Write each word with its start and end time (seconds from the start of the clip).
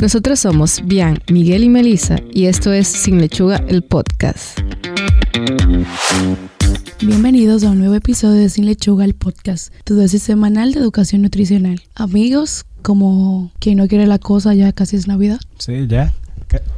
Nosotros 0.00 0.40
somos 0.40 0.80
Bian, 0.86 1.18
Miguel 1.30 1.62
y 1.62 1.68
Melissa 1.68 2.16
y 2.32 2.46
esto 2.46 2.72
es 2.72 2.88
Sin 2.88 3.20
Lechuga, 3.20 3.62
el 3.68 3.82
podcast. 3.82 4.58
Bienvenidos 7.02 7.64
a 7.64 7.70
un 7.70 7.80
nuevo 7.80 7.94
episodio 7.94 8.40
de 8.40 8.48
Sin 8.48 8.64
Lechuga, 8.64 9.04
el 9.04 9.12
podcast, 9.14 9.74
tu 9.84 9.96
dosis 9.96 10.22
semanal 10.22 10.72
de 10.72 10.80
educación 10.80 11.20
nutricional. 11.20 11.82
Amigos, 11.94 12.64
como 12.80 13.52
quien 13.58 13.76
no 13.76 13.88
quiere 13.88 14.06
la 14.06 14.18
cosa, 14.18 14.54
ya 14.54 14.72
casi 14.72 14.96
es 14.96 15.06
Navidad. 15.06 15.38
Sí, 15.58 15.86
ya. 15.86 16.14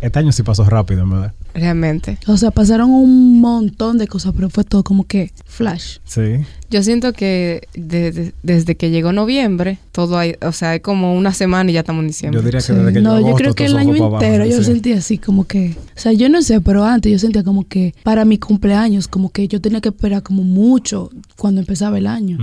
Este 0.00 0.18
año 0.18 0.32
sí 0.32 0.42
pasó 0.42 0.64
rápido, 0.64 1.04
en 1.04 1.10
verdad. 1.10 1.34
Realmente. 1.54 2.18
O 2.26 2.36
sea, 2.36 2.50
pasaron 2.50 2.90
un 2.90 3.40
montón 3.40 3.98
de 3.98 4.06
cosas, 4.06 4.32
pero 4.34 4.48
fue 4.50 4.64
todo 4.64 4.82
como 4.82 5.04
que 5.04 5.32
flash. 5.44 5.98
Sí. 6.04 6.22
Yo 6.70 6.82
siento 6.82 7.12
que 7.12 7.68
desde, 7.74 8.32
desde 8.42 8.74
que 8.76 8.90
llegó 8.90 9.12
noviembre, 9.12 9.78
todo 9.92 10.16
hay, 10.16 10.36
o 10.40 10.52
sea, 10.52 10.70
hay 10.70 10.80
como 10.80 11.14
una 11.14 11.34
semana 11.34 11.70
y 11.70 11.74
ya 11.74 11.80
estamos 11.80 12.02
en 12.02 12.08
diciembre. 12.08 12.40
Yo 12.40 12.44
diría 12.44 12.60
que 12.60 12.66
Sí. 12.66 12.72
desde 12.72 12.92
que 12.94 13.00
no, 13.02 13.16
llegó 13.18 13.28
yo 13.30 13.34
creo 13.34 13.54
que 13.54 13.66
el 13.66 13.76
año 13.76 13.94
abajo, 14.04 14.22
entero 14.24 14.46
yo 14.46 14.58
sí. 14.58 14.64
sentía 14.64 14.96
así 14.96 15.18
como 15.18 15.44
que, 15.46 15.76
o 15.94 16.00
sea, 16.00 16.12
yo 16.12 16.28
no 16.30 16.40
sé, 16.42 16.60
pero 16.62 16.84
antes 16.84 17.12
yo 17.12 17.18
sentía 17.18 17.44
como 17.44 17.68
que 17.68 17.94
para 18.02 18.24
mi 18.24 18.38
cumpleaños, 18.38 19.06
como 19.08 19.30
que 19.30 19.48
yo 19.48 19.60
tenía 19.60 19.80
que 19.82 19.90
esperar 19.90 20.22
como 20.22 20.42
mucho 20.44 21.10
cuando 21.36 21.60
empezaba 21.60 21.98
el 21.98 22.06
año. 22.06 22.38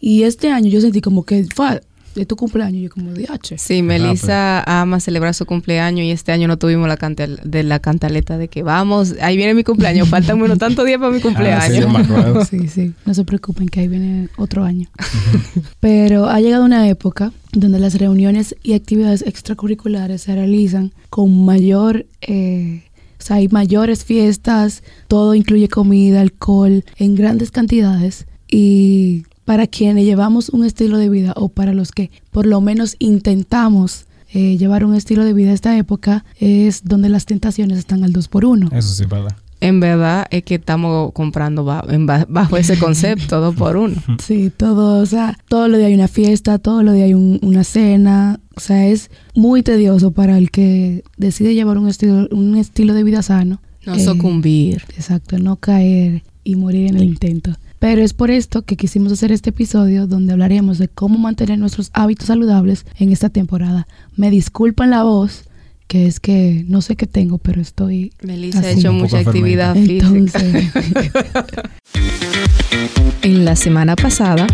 Y 0.00 0.22
este 0.24 0.50
año 0.50 0.68
yo 0.68 0.80
sentí 0.80 1.00
como 1.00 1.24
que 1.24 1.46
fue 1.54 1.80
de 2.14 2.26
tu 2.26 2.36
cumpleaños, 2.36 2.82
yo 2.82 2.90
como 2.90 3.12
de 3.12 3.26
H. 3.28 3.56
Sí, 3.58 3.82
Melissa 3.82 4.62
ama 4.64 5.00
celebrar 5.00 5.34
su 5.34 5.46
cumpleaños 5.46 6.04
y 6.04 6.10
este 6.10 6.32
año 6.32 6.46
no 6.48 6.58
tuvimos 6.58 6.86
la 6.88 6.96
cantal 6.96 7.40
de 7.44 7.62
la 7.62 7.78
cantaleta 7.78 8.38
de 8.38 8.48
que 8.48 8.62
vamos, 8.62 9.14
ahí 9.20 9.36
viene 9.36 9.54
mi 9.54 9.64
cumpleaños, 9.64 10.08
faltan 10.08 10.40
unos 10.42 10.58
tantos 10.58 10.84
días 10.86 10.98
para 10.98 11.10
mi 11.10 11.16
Ah, 11.16 11.20
sí, 11.20 11.22
cumpleaños. 11.28 11.96
acuerdo. 11.96 12.44
Sí, 12.44 12.68
sí, 12.68 12.92
no 13.06 13.14
se 13.14 13.24
preocupen 13.24 13.68
que 13.68 13.80
ahí 13.80 13.88
viene 13.88 14.28
otro 14.36 14.64
año. 14.64 14.88
Pero 15.80 16.26
ha 16.26 16.40
llegado 16.40 16.64
una 16.64 16.88
época 16.88 17.32
donde 17.52 17.78
las 17.78 17.94
reuniones 17.94 18.56
y 18.62 18.74
actividades 18.74 19.22
extracurriculares 19.22 20.22
se 20.22 20.34
realizan 20.34 20.92
con 21.10 21.44
mayor, 21.44 22.06
eh, 22.22 22.82
o 23.18 23.22
sea, 23.24 23.36
hay 23.36 23.48
mayores 23.48 24.04
fiestas, 24.04 24.82
todo 25.08 25.34
incluye 25.34 25.68
comida, 25.68 26.20
alcohol 26.20 26.84
en 26.96 27.14
grandes 27.14 27.50
cantidades 27.50 28.26
y 28.50 29.24
para 29.44 29.66
quienes 29.66 30.04
llevamos 30.04 30.48
un 30.50 30.64
estilo 30.64 30.96
de 30.98 31.08
vida 31.08 31.32
o 31.36 31.48
para 31.48 31.74
los 31.74 31.90
que 31.92 32.10
por 32.30 32.46
lo 32.46 32.60
menos 32.60 32.96
intentamos 32.98 34.06
eh, 34.34 34.56
llevar 34.56 34.84
un 34.84 34.94
estilo 34.94 35.24
de 35.24 35.32
vida 35.34 35.50
a 35.50 35.54
esta 35.54 35.76
época 35.76 36.24
es 36.40 36.82
donde 36.84 37.08
las 37.08 37.26
tentaciones 37.26 37.78
están 37.78 38.02
al 38.04 38.12
2 38.12 38.28
por 38.28 38.44
1 38.44 38.68
Eso 38.72 38.94
sí, 38.94 39.04
¿verdad? 39.04 39.36
En 39.60 39.78
verdad 39.78 40.26
es 40.30 40.42
que 40.42 40.56
estamos 40.56 41.12
comprando 41.12 41.64
bajo 41.64 42.56
ese 42.56 42.76
concepto, 42.78 43.40
dos 43.40 43.54
por 43.54 43.76
uno. 43.76 43.94
Sí, 44.20 44.50
todo, 44.56 45.00
o 45.00 45.06
sea, 45.06 45.38
todo 45.48 45.68
lo 45.68 45.78
de 45.78 45.84
hay 45.84 45.94
una 45.94 46.08
fiesta, 46.08 46.58
todo 46.58 46.82
lo 46.82 46.90
de 46.90 47.04
hay 47.04 47.14
un- 47.14 47.38
una 47.42 47.62
cena, 47.62 48.40
o 48.56 48.60
sea, 48.60 48.88
es 48.88 49.08
muy 49.36 49.62
tedioso 49.62 50.10
para 50.10 50.36
el 50.36 50.50
que 50.50 51.04
decide 51.16 51.54
llevar 51.54 51.78
un 51.78 51.86
estilo, 51.86 52.26
un 52.32 52.56
estilo 52.56 52.92
de 52.92 53.04
vida 53.04 53.22
sano. 53.22 53.60
No 53.86 53.94
Eh, 53.94 54.04
sucumbir. 54.04 54.82
Exacto, 54.96 55.38
no 55.38 55.54
caer 55.56 56.24
y 56.42 56.56
morir 56.56 56.88
en 56.88 56.96
el 56.96 57.04
intento. 57.04 57.52
Pero 57.82 58.00
es 58.00 58.14
por 58.14 58.30
esto 58.30 58.62
que 58.62 58.76
quisimos 58.76 59.10
hacer 59.10 59.32
este 59.32 59.50
episodio 59.50 60.06
donde 60.06 60.32
hablaremos 60.32 60.78
de 60.78 60.86
cómo 60.86 61.18
mantener 61.18 61.58
nuestros 61.58 61.90
hábitos 61.94 62.28
saludables 62.28 62.86
en 62.96 63.10
esta 63.10 63.28
temporada. 63.28 63.88
Me 64.14 64.30
disculpan 64.30 64.90
la 64.90 65.02
voz, 65.02 65.48
que 65.88 66.06
es 66.06 66.20
que 66.20 66.64
no 66.68 66.80
sé 66.80 66.94
qué 66.94 67.08
tengo, 67.08 67.38
pero 67.38 67.60
estoy... 67.60 68.12
Melissa 68.22 68.60
ha 68.60 68.70
hecho 68.70 68.92
mucha 68.92 69.18
actividad 69.18 69.76
Entonces, 69.76 70.70
física. 70.72 71.44
En 73.22 73.44
la 73.44 73.56
semana 73.56 73.96
pasada 73.96 74.46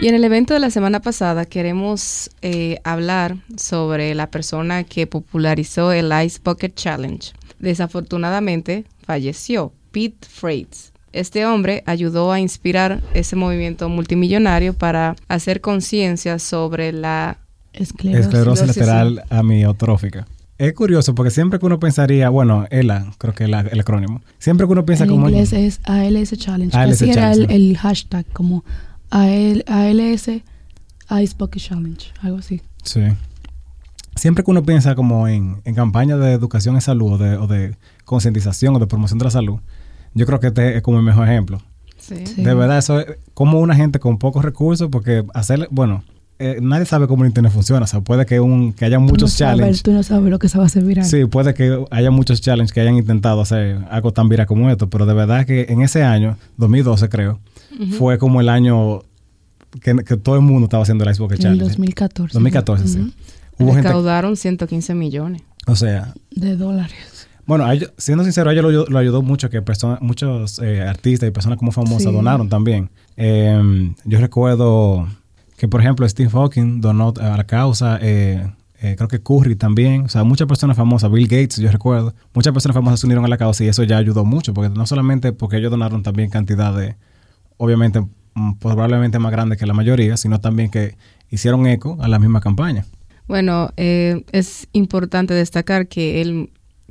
y 0.00 0.08
en 0.08 0.14
el 0.16 0.24
evento 0.24 0.52
de 0.52 0.60
la 0.60 0.70
semana 0.70 1.00
pasada 1.00 1.44
queremos 1.44 2.30
eh, 2.42 2.80
hablar 2.82 3.36
sobre 3.56 4.16
la 4.16 4.32
persona 4.32 4.82
que 4.82 5.06
popularizó 5.06 5.92
el 5.92 6.10
Ice 6.24 6.40
Bucket 6.42 6.74
Challenge. 6.74 7.32
Desafortunadamente 7.60 8.84
falleció, 9.04 9.72
Pete 9.92 10.26
Freights. 10.28 10.89
Este 11.12 11.44
hombre 11.46 11.82
ayudó 11.86 12.30
a 12.32 12.38
inspirar 12.40 13.00
ese 13.14 13.34
movimiento 13.36 13.88
multimillonario 13.88 14.74
para 14.74 15.16
hacer 15.28 15.60
conciencia 15.60 16.38
sobre 16.38 16.92
la... 16.92 17.38
esclerosis. 17.72 18.66
Lateral 18.66 19.24
amiotrófica. 19.30 20.26
Es 20.58 20.74
curioso 20.74 21.14
porque 21.14 21.30
siempre 21.30 21.58
que 21.58 21.64
uno 21.66 21.80
pensaría, 21.80 22.28
bueno, 22.28 22.66
ELA, 22.70 23.12
creo 23.18 23.34
que 23.34 23.44
es 23.44 23.50
el 23.50 23.80
acrónimo. 23.80 24.20
Siempre 24.38 24.66
que 24.66 24.72
uno 24.72 24.84
piensa 24.84 25.04
En 25.04 25.10
como 25.10 25.26
en- 25.28 25.34
inglés 25.34 25.52
es 25.54 25.80
ALS 25.84 26.36
Challenge. 26.36 26.76
ALS 26.76 26.92
Así 27.02 27.10
era 27.10 27.32
el, 27.32 27.46
Challenge. 27.46 27.54
el 27.56 27.78
hashtag, 27.78 28.26
como 28.32 28.64
AL, 29.10 29.64
ALS 29.66 30.28
Ice 30.28 31.34
Bucket 31.38 31.62
Challenge, 31.62 32.06
algo 32.22 32.38
así. 32.38 32.60
Sí. 32.84 33.00
Siempre 34.16 34.44
que 34.44 34.50
uno 34.50 34.62
piensa 34.62 34.94
como 34.94 35.26
en, 35.28 35.62
en 35.64 35.74
campañas 35.74 36.20
de 36.20 36.32
educación 36.32 36.74
en 36.74 36.82
salud 36.82 37.12
o 37.14 37.18
de, 37.18 37.36
o 37.36 37.46
de 37.46 37.76
concientización 38.04 38.76
o 38.76 38.78
de 38.78 38.86
promoción 38.86 39.18
de 39.18 39.24
la 39.24 39.30
salud, 39.30 39.60
yo 40.14 40.26
creo 40.26 40.40
que 40.40 40.48
este 40.48 40.76
es 40.76 40.82
como 40.82 40.98
el 40.98 41.04
mejor 41.04 41.28
ejemplo. 41.28 41.60
Sí. 41.98 42.16
De 42.42 42.54
verdad, 42.54 42.78
eso 42.78 42.98
es 43.00 43.06
como 43.34 43.60
una 43.60 43.74
gente 43.76 43.98
con 43.98 44.18
pocos 44.18 44.44
recursos, 44.44 44.88
porque 44.90 45.24
hacerle, 45.34 45.68
bueno, 45.70 46.02
eh, 46.38 46.58
nadie 46.62 46.86
sabe 46.86 47.06
cómo 47.06 47.24
el 47.24 47.28
internet 47.28 47.52
funciona, 47.52 47.84
o 47.84 47.86
sea, 47.86 48.00
puede 48.00 48.24
que, 48.24 48.40
un, 48.40 48.72
que 48.72 48.86
haya 48.86 48.98
no 48.98 49.02
muchos 49.06 49.32
sabes- 49.32 49.58
challenges. 49.58 49.82
Tú 49.82 49.92
no 49.92 50.02
sabes 50.02 50.30
lo 50.30 50.38
que 50.38 50.48
se 50.48 50.56
va 50.56 50.64
a 50.64 50.66
hacer 50.66 50.82
viral. 50.84 51.04
Sí, 51.04 51.26
puede 51.26 51.52
que 51.54 51.84
haya 51.90 52.10
muchos 52.10 52.40
challenges 52.40 52.72
que 52.72 52.80
hayan 52.80 52.96
intentado 52.96 53.40
hacer 53.42 53.78
algo 53.90 54.12
tan 54.12 54.28
viral 54.30 54.46
como 54.46 54.70
esto, 54.70 54.88
pero 54.88 55.04
de 55.04 55.12
verdad 55.14 55.44
que 55.44 55.66
en 55.68 55.82
ese 55.82 56.02
año, 56.02 56.38
2012 56.56 57.08
creo, 57.10 57.38
fue 57.98 58.16
como 58.18 58.40
el 58.40 58.48
año 58.48 59.02
que, 59.82 59.94
que 60.04 60.16
todo 60.16 60.36
el 60.36 60.40
mundo 60.40 60.64
estaba 60.64 60.82
haciendo 60.82 61.04
el 61.04 61.10
Ice 61.10 61.22
Bucket 61.22 61.38
en 61.40 61.46
el 61.46 61.52
Challenge. 61.58 61.68
2014. 61.76 62.32
2014, 62.34 62.88
sí. 62.88 62.98
Ujú. 63.00 63.10
Hubo 63.58 63.72
gente, 63.74 63.88
Recaudaron 63.88 64.36
115 64.36 64.94
millones. 64.94 65.42
o 65.66 65.76
sea, 65.76 66.14
De 66.30 66.56
dólares. 66.56 67.19
Bueno, 67.50 67.64
a 67.64 67.74
ellos- 67.74 67.92
siendo 67.98 68.22
sincero, 68.24 68.48
a 68.48 68.52
ellos 68.52 68.72
lo, 68.72 68.86
lo 68.86 68.98
ayudó 68.98 69.22
mucho 69.22 69.50
que 69.50 69.60
personas, 69.60 70.00
muchos 70.00 70.60
eh, 70.62 70.82
artistas 70.82 71.28
y 71.28 71.32
personas 71.32 71.58
como 71.58 71.72
famosas 71.72 72.04
Sí. 72.04 72.12
donaron 72.12 72.48
también. 72.48 72.90
Eh, 73.16 73.92
yo 74.04 74.20
recuerdo 74.20 75.08
que, 75.58 75.66
por 75.68 75.80
ejemplo, 75.80 76.08
Steve 76.08 76.30
Hawking 76.30 76.80
donó 76.80 77.12
a 77.20 77.36
la 77.36 77.44
causa, 77.44 77.98
eh, 78.00 78.48
eh, 78.80 78.94
creo 78.96 79.08
que 79.08 79.20
Curry 79.20 79.56
también, 79.56 80.02
o 80.04 80.08
sea, 80.08 80.22
muchas 80.24 80.46
personas 80.46 80.76
famosas, 80.76 81.10
Bill 81.10 81.26
Gates, 81.26 81.56
yo 81.56 81.70
recuerdo, 81.72 82.14
muchas 82.32 82.52
personas 82.52 82.74
famosas 82.76 83.00
se 83.00 83.06
unieron 83.06 83.24
a 83.24 83.28
la 83.28 83.36
causa 83.36 83.64
y 83.64 83.68
eso 83.68 83.82
ya 83.82 83.96
ayudó 83.98 84.24
mucho, 84.24 84.54
porque 84.54 84.70
no 84.70 84.86
solamente 84.86 85.32
porque 85.32 85.56
ellos 85.56 85.70
donaron 85.72 86.02
también 86.04 86.30
cantidad 86.30 86.72
de, 86.74 86.94
obviamente, 87.58 88.00
mm, 88.34 88.52
probablemente 88.60 89.18
más 89.18 89.32
grande 89.32 89.56
que 89.56 89.66
la 89.66 89.74
mayoría, 89.74 90.16
sino 90.16 90.40
también 90.40 90.70
que 90.70 90.94
hicieron 91.30 91.66
eco 91.66 91.98
a 92.00 92.06
la 92.08 92.18
misma 92.20 92.40
campaña. 92.40 92.86
Bueno, 93.28 93.70
eh, 93.76 94.24
es 94.32 94.66
importante 94.72 95.34
destacar 95.34 95.86
que 95.88 96.20
él, 96.22 96.50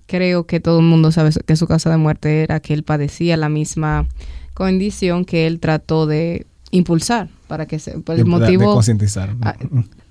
creo 0.10 0.46
que 0.46 0.60
todo 0.60 0.80
el 0.80 0.86
mundo 0.86 1.12
sabe 1.12 1.30
que 1.46 1.56
su 1.56 1.68
causa 1.68 1.90
de 1.90 1.98
muerte 1.98 2.42
era 2.44 2.60
que 2.60 2.74
él 2.74 2.84
padecía 2.84 3.38
la 3.38 3.48
misma 3.48 4.08
condición 4.54 5.24
que 5.26 5.48
él 5.48 5.60
trató 5.60 6.06
de 6.08 6.46
impulsar 6.72 7.30
para 7.48 7.66
que 7.66 7.80
se, 7.80 7.92
por 8.00 8.16
de- 8.16 8.22
el 8.24 8.28
de- 8.28 8.34
de 8.34 8.40
motivo... 8.40 8.74
concientizar. 8.74 9.36
Ah, 9.42 9.56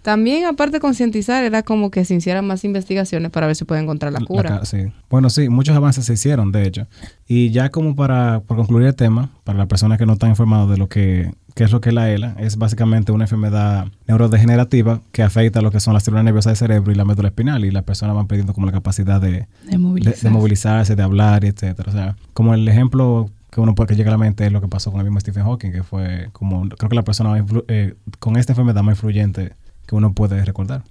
también, 0.03 0.47
aparte 0.47 0.76
de 0.76 0.81
concientizar, 0.81 1.44
era 1.44 1.62
como 1.62 1.91
que 1.91 2.04
se 2.04 2.14
hicieran 2.14 2.47
más 2.47 2.64
investigaciones 2.64 3.31
para 3.31 3.47
ver 3.47 3.54
si 3.56 3.64
puede 3.64 3.82
encontrar 3.82 4.12
la 4.12 4.20
cura. 4.20 4.64
sí. 4.64 4.86
Bueno, 5.10 5.28
sí, 5.31 5.48
muchos 5.48 5.76
avances 5.76 6.06
se 6.06 6.15
hicieron, 6.15 6.50
de 6.50 6.66
hecho. 6.66 6.86
Y 7.26 7.50
ya 7.50 7.69
como 7.70 7.94
para, 7.94 8.41
para 8.41 8.56
concluir 8.59 8.86
el 8.86 8.94
tema, 8.94 9.30
para 9.44 9.59
las 9.59 9.66
personas 9.66 9.98
que 9.98 10.06
no 10.06 10.15
están 10.15 10.30
informadas 10.30 10.69
de 10.70 10.78
lo 10.78 10.88
que 10.88 11.30
qué 11.59 11.65
es 11.65 11.73
lo 11.73 11.81
que 11.81 11.89
es 11.89 11.95
la 11.97 12.09
ELA, 12.09 12.37
es 12.39 12.57
básicamente 12.57 13.11
una 13.11 13.25
enfermedad 13.25 13.89
neurodegenerativa 14.07 15.01
que 15.11 15.25
afecta 15.25 15.61
lo 15.61 15.73
que 15.73 15.81
son 15.81 15.93
las 15.93 16.05
células 16.05 16.25
nerviosas 16.25 16.53
del 16.53 16.57
cerebro 16.57 16.93
y 16.93 16.95
la 16.95 17.05
médula 17.05 17.29
espinal 17.31 17.65
y 17.65 17.73
las 17.73 17.83
personas 17.83 18.15
van 18.15 18.29
perdiendo 18.29 18.55
como 18.55 18.67
la 18.67 18.73
capacidad 18.73 19.21
de, 19.21 19.31
De 19.33 19.47
de- 19.65 19.79
movilizar. 19.79 20.15
de 20.23 20.31
movilizarse, 20.31 20.95
de 20.95 21.03
hablar, 21.03 21.45
etcétera. 21.45 21.91
O 21.91 21.93
sea, 21.93 22.17
como 22.33 22.55
el 22.55 22.69
ejemplo 22.69 23.29
que 23.51 23.61
uno 23.61 23.75
puede 23.75 23.89
que 23.89 23.97
llega 23.97 24.09
a 24.11 24.13
la 24.13 24.19
mente 24.19 24.47
es 24.47 24.53
lo 24.53 24.61
que 24.61 24.69
pasó 24.69 24.93
con 24.93 25.01
el 25.01 25.07
mismo 25.07 25.19
Stephen 25.19 25.43
Hawking, 25.43 25.73
que 25.73 25.83
fue 25.83 26.29
como, 26.33 26.69
creo 26.69 26.89
que 26.89 26.95
la 26.95 27.03
persona 27.03 27.31
más 27.31 27.43
eh, 27.67 27.95
con 28.21 28.37
esta 28.37 28.53
enfermedad 28.53 28.83
más 28.85 28.93
influyente 28.95 29.55
que 29.87 29.97
uno 29.97 30.13
puede 30.13 30.45
recordar. 30.45 30.83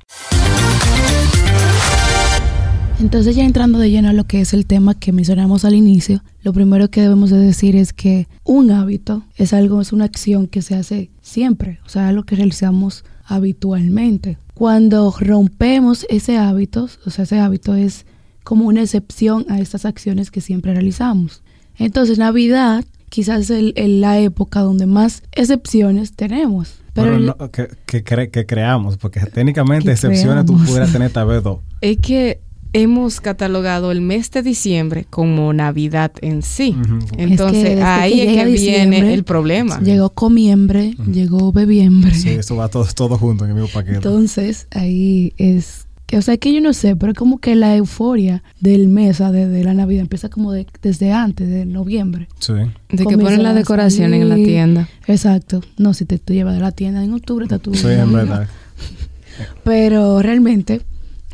Entonces 3.00 3.36
ya 3.36 3.46
entrando 3.46 3.78
de 3.78 3.92
lleno 3.92 4.10
a 4.10 4.14
lo 4.14 4.24
que 4.26 4.42
es 4.42 4.54
el 4.54 4.66
tema 4.66 4.96
que 4.96 5.12
mencionamos 5.12 5.66
al 5.66 5.76
inicio, 5.76 6.24
lo 6.42 6.52
primero 6.52 6.90
que 6.90 7.02
debemos 7.02 7.30
de 7.30 7.38
decir 7.38 7.76
es 7.76 7.94
que 7.94 8.28
un 8.44 8.72
hábito 8.72 9.24
es 9.36 9.54
algo, 9.54 9.82
es 9.82 9.94
una 9.94 10.06
acción 10.06 10.48
que 10.48 10.64
se 10.64 10.74
hace 10.76 11.12
siempre, 11.22 11.80
o 11.86 11.90
sea, 11.90 12.08
algo 12.08 12.24
que 12.24 12.36
realizamos 12.36 13.06
habitualmente. 13.26 14.38
Cuando 14.56 15.14
rompemos 15.20 16.08
ese 16.10 16.38
hábito, 16.38 16.90
o 17.06 17.10
sea, 17.12 17.26
ese 17.26 17.40
hábito 17.40 17.76
es 17.76 18.06
como 18.44 18.66
una 18.66 18.82
excepción 18.82 19.46
a 19.50 19.60
estas 19.60 19.86
acciones 19.86 20.32
que 20.32 20.42
siempre 20.42 20.74
realizamos. 20.74 21.44
Entonces 21.78 22.18
Navidad 22.18 22.84
quizás 23.10 23.42
es 23.42 23.50
el- 23.52 23.74
el- 23.76 24.02
la 24.02 24.18
época 24.20 24.62
donde 24.62 24.88
más 24.88 25.22
excepciones 25.34 26.14
tenemos. 26.14 26.80
Pero 26.94 27.12
Bueno, 27.12 27.36
no, 27.40 27.52
que, 27.52 27.68
que, 27.86 28.04
cre- 28.04 28.32
que 28.32 28.48
creamos, 28.48 28.98
porque 28.98 29.20
técnicamente 29.20 29.92
excepciones 29.92 30.46
tú 30.48 30.58
pudieras 30.58 30.92
tener 30.92 31.12
tal 31.12 31.28
vez 31.28 31.44
dos. 31.44 31.60
Es 31.82 31.98
que 31.98 32.40
hemos 32.78 33.20
catalogado 33.22 33.92
el 33.92 34.02
mes 34.02 34.32
de 34.32 34.42
diciembre 34.42 35.06
como 35.10 35.54
Navidad 35.54 36.12
en 36.22 36.42
sí. 36.42 36.76
Entonces, 37.18 37.82
ahí 37.82 38.16
que 38.16 38.34
es 38.34 38.44
que 38.44 38.52
viene 38.52 39.14
el 39.14 39.24
problema. 39.24 39.80
llegó 39.82 40.10
comiembre, 40.10 40.96
llegó 41.12 41.52
bebiembre. 41.52 42.14
Sí, 42.14 42.30
eso 42.30 42.56
va 42.56 42.70
todo, 42.70 42.86
todo 42.96 43.18
junto 43.18 43.46
en 43.46 43.52
el 43.52 43.56
mismo 43.56 43.70
paquete. 43.74 43.98
Entonces, 43.98 44.68
ahí 44.72 45.34
es 45.38 45.88
que, 46.08 46.18
o 46.18 46.22
sea, 46.22 46.38
que 46.38 46.54
yo 46.54 46.62
no 46.62 46.72
sé, 46.72 46.96
pero 46.96 47.14
como 47.14 47.40
que 47.40 47.54
la 47.56 47.76
euforia 47.76 48.42
del 48.62 48.88
mes, 48.88 49.18
de, 49.18 49.48
de 49.48 49.64
la 49.66 49.74
Navidad, 49.74 50.02
empieza 50.02 50.30
como 50.30 50.54
de, 50.54 50.66
desde 50.82 51.12
antes, 51.12 51.50
de 51.50 51.66
noviembre. 51.66 52.30
Sí. 52.40 52.54
De 52.90 53.06
que 53.06 53.18
ponen 53.18 53.44
la 53.44 53.54
decoración 53.54 54.14
en 54.14 54.30
la 54.30 54.36
tienda. 54.36 54.88
Exacto. 55.06 55.62
No, 55.78 55.94
si 55.94 56.06
te 56.06 56.18
tú 56.18 56.34
llevas 56.34 56.56
de 56.56 56.62
la 56.62 56.72
tienda 56.72 57.04
en 57.04 57.14
octubre, 57.14 57.44
está 57.44 57.60
tu... 57.60 57.74
Sí, 57.74 57.88
en 57.88 58.14
verdad. 58.14 58.48
Pero 59.66 60.22
realmente 60.22 60.82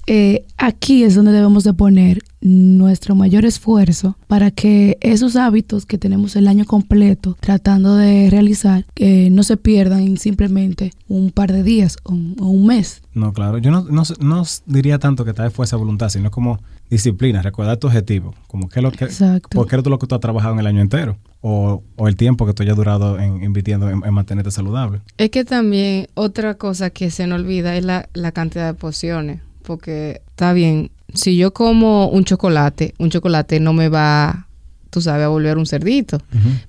eh, 0.07 0.45
aquí 0.57 1.03
es 1.03 1.15
donde 1.15 1.31
debemos 1.31 1.63
de 1.63 1.73
poner 1.73 2.23
nuestro 2.41 3.15
mayor 3.15 3.45
esfuerzo 3.45 4.17
para 4.27 4.51
que 4.51 4.97
esos 4.99 5.37
hábitos 5.37 5.85
que 5.85 5.97
tenemos 5.97 6.35
el 6.35 6.47
año 6.47 6.65
completo 6.65 7.37
tratando 7.39 7.95
de 7.95 8.29
realizar 8.29 8.85
que 8.93 9.29
no 9.29 9.43
se 9.43 9.55
pierdan 9.55 10.01
en 10.01 10.17
simplemente 10.17 10.91
un 11.07 11.31
par 11.31 11.53
de 11.53 11.63
días 11.63 11.97
o, 12.03 12.11
un 12.11 12.65
mes. 12.65 13.01
No, 13.13 13.31
claro. 13.31 13.59
Yo 13.59 13.71
no, 13.71 13.85
no, 13.85 14.03
no, 14.19 14.43
diría 14.65 14.99
tanto 14.99 15.23
que 15.23 15.33
tal 15.33 15.45
vez 15.45 15.53
fuerza 15.53 15.77
voluntad, 15.77 16.09
sino 16.09 16.31
como 16.31 16.59
disciplina, 16.89 17.41
recordar 17.41 17.77
tu 17.77 17.87
objetivo, 17.87 18.35
como 18.47 18.67
qué 18.67 18.79
es 18.79 18.83
lo 18.83 18.91
que, 18.91 19.07
por 19.51 19.67
qué 19.67 19.77
es 19.77 19.85
lo 19.85 19.97
que 19.97 20.07
tú 20.07 20.15
has 20.15 20.21
trabajado 20.21 20.53
en 20.53 20.59
el 20.59 20.67
año 20.67 20.81
entero 20.81 21.17
o, 21.41 21.81
o 21.95 22.07
el 22.07 22.15
tiempo 22.15 22.45
que 22.45 22.53
tú 22.53 22.63
hayas 22.63 22.75
durado 22.75 23.19
en 23.19 23.43
invirtiendo 23.43 23.89
en, 23.89 24.13
mantenerte 24.13 24.51
saludable. 24.51 25.01
Es 25.17 25.29
que 25.29 25.45
también 25.45 26.07
otra 26.13 26.55
cosa 26.55 26.89
que 26.89 27.09
se 27.09 27.25
nos 27.25 27.39
olvida 27.39 27.75
es 27.77 27.85
la, 27.85 28.09
la 28.13 28.31
cantidad 28.31 28.67
de 28.67 28.73
porciones 28.73 29.41
porque 29.63 30.21
está 30.29 30.53
bien, 30.53 30.91
si 31.13 31.37
yo 31.37 31.53
como 31.53 32.07
un 32.09 32.25
chocolate, 32.25 32.93
un 32.99 33.09
chocolate 33.09 33.59
no 33.59 33.73
me 33.73 33.89
va, 33.89 34.47
tú 34.89 35.01
sabes, 35.01 35.25
a 35.25 35.29
volver 35.29 35.57
un 35.57 35.65
cerdito. 35.65 36.19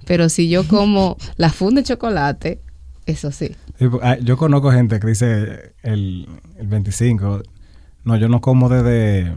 Pero 0.06 0.28
si 0.28 0.48
yo 0.48 0.66
como 0.66 1.16
la 1.36 1.50
funda 1.50 1.80
de 1.80 1.86
chocolate, 1.86 2.60
eso 3.06 3.30
sí. 3.32 3.54
Yo 4.22 4.36
conozco 4.36 4.70
gente 4.70 5.00
que 5.00 5.06
dice 5.06 5.72
el, 5.82 6.28
el 6.58 6.66
25, 6.66 7.42
no, 8.04 8.16
yo 8.16 8.28
no 8.28 8.40
como 8.40 8.68
desde 8.68 9.32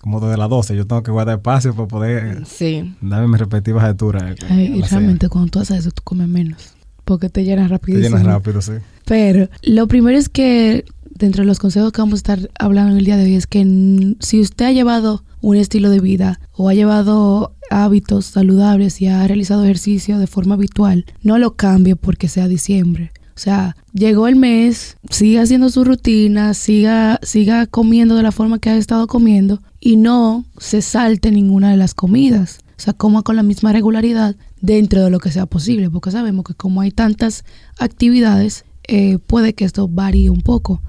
como 0.00 0.20
desde 0.20 0.36
las 0.36 0.48
12, 0.48 0.76
yo 0.76 0.86
tengo 0.86 1.02
que 1.02 1.10
guardar 1.10 1.38
espacio 1.38 1.74
para 1.74 1.88
poder 1.88 2.46
sí. 2.46 2.94
darme 3.00 3.28
mis 3.28 3.40
respectivas 3.40 3.84
alturas. 3.84 4.36
y 4.50 4.80
realmente 4.82 5.28
cuando 5.28 5.50
tú 5.50 5.58
haces 5.60 5.78
eso, 5.78 5.90
tú 5.90 6.02
comes 6.02 6.28
menos. 6.28 6.74
Porque 7.04 7.30
te 7.30 7.42
llenas 7.42 7.70
rápido. 7.70 7.98
Te 7.98 8.04
llenas 8.04 8.22
rápido, 8.22 8.60
sí. 8.60 8.72
Pero 9.06 9.48
lo 9.62 9.88
primero 9.88 10.18
es 10.18 10.28
que 10.28 10.84
dentro 11.18 11.42
de 11.42 11.46
los 11.46 11.58
consejos 11.58 11.92
que 11.92 12.00
vamos 12.00 12.14
a 12.14 12.16
estar 12.16 12.50
hablando 12.58 12.96
el 12.96 13.04
día 13.04 13.16
de 13.16 13.24
hoy 13.24 13.34
es 13.34 13.46
que 13.46 14.14
si 14.20 14.40
usted 14.40 14.66
ha 14.66 14.72
llevado 14.72 15.24
un 15.40 15.56
estilo 15.56 15.90
de 15.90 16.00
vida 16.00 16.40
o 16.52 16.68
ha 16.68 16.74
llevado 16.74 17.54
hábitos 17.70 18.26
saludables 18.26 19.00
y 19.00 19.08
ha 19.08 19.26
realizado 19.26 19.64
ejercicio 19.64 20.18
de 20.18 20.26
forma 20.26 20.54
habitual, 20.54 21.04
no 21.22 21.38
lo 21.38 21.54
cambie 21.56 21.96
porque 21.96 22.28
sea 22.28 22.48
diciembre. 22.48 23.12
O 23.34 23.40
sea, 23.40 23.76
llegó 23.92 24.26
el 24.26 24.36
mes, 24.36 24.96
siga 25.10 25.42
haciendo 25.42 25.70
su 25.70 25.84
rutina, 25.84 26.54
siga, 26.54 27.20
siga 27.22 27.66
comiendo 27.66 28.16
de 28.16 28.22
la 28.22 28.32
forma 28.32 28.58
que 28.58 28.70
ha 28.70 28.76
estado 28.76 29.06
comiendo 29.06 29.60
y 29.80 29.96
no 29.96 30.44
se 30.58 30.82
salte 30.82 31.30
ninguna 31.30 31.70
de 31.70 31.76
las 31.76 31.94
comidas. 31.94 32.60
O 32.76 32.80
sea, 32.80 32.94
coma 32.94 33.22
con 33.22 33.36
la 33.36 33.42
misma 33.42 33.72
regularidad 33.72 34.36
dentro 34.60 35.04
de 35.04 35.10
lo 35.10 35.20
que 35.20 35.30
sea 35.30 35.46
posible, 35.46 35.90
porque 35.90 36.10
sabemos 36.10 36.44
que 36.44 36.54
como 36.54 36.80
hay 36.80 36.90
tantas 36.90 37.44
actividades, 37.78 38.64
eh, 38.88 39.18
puede 39.18 39.52
que 39.52 39.64
esto 39.64 39.86
varíe 39.88 40.30
un 40.30 40.40
poco 40.40 40.80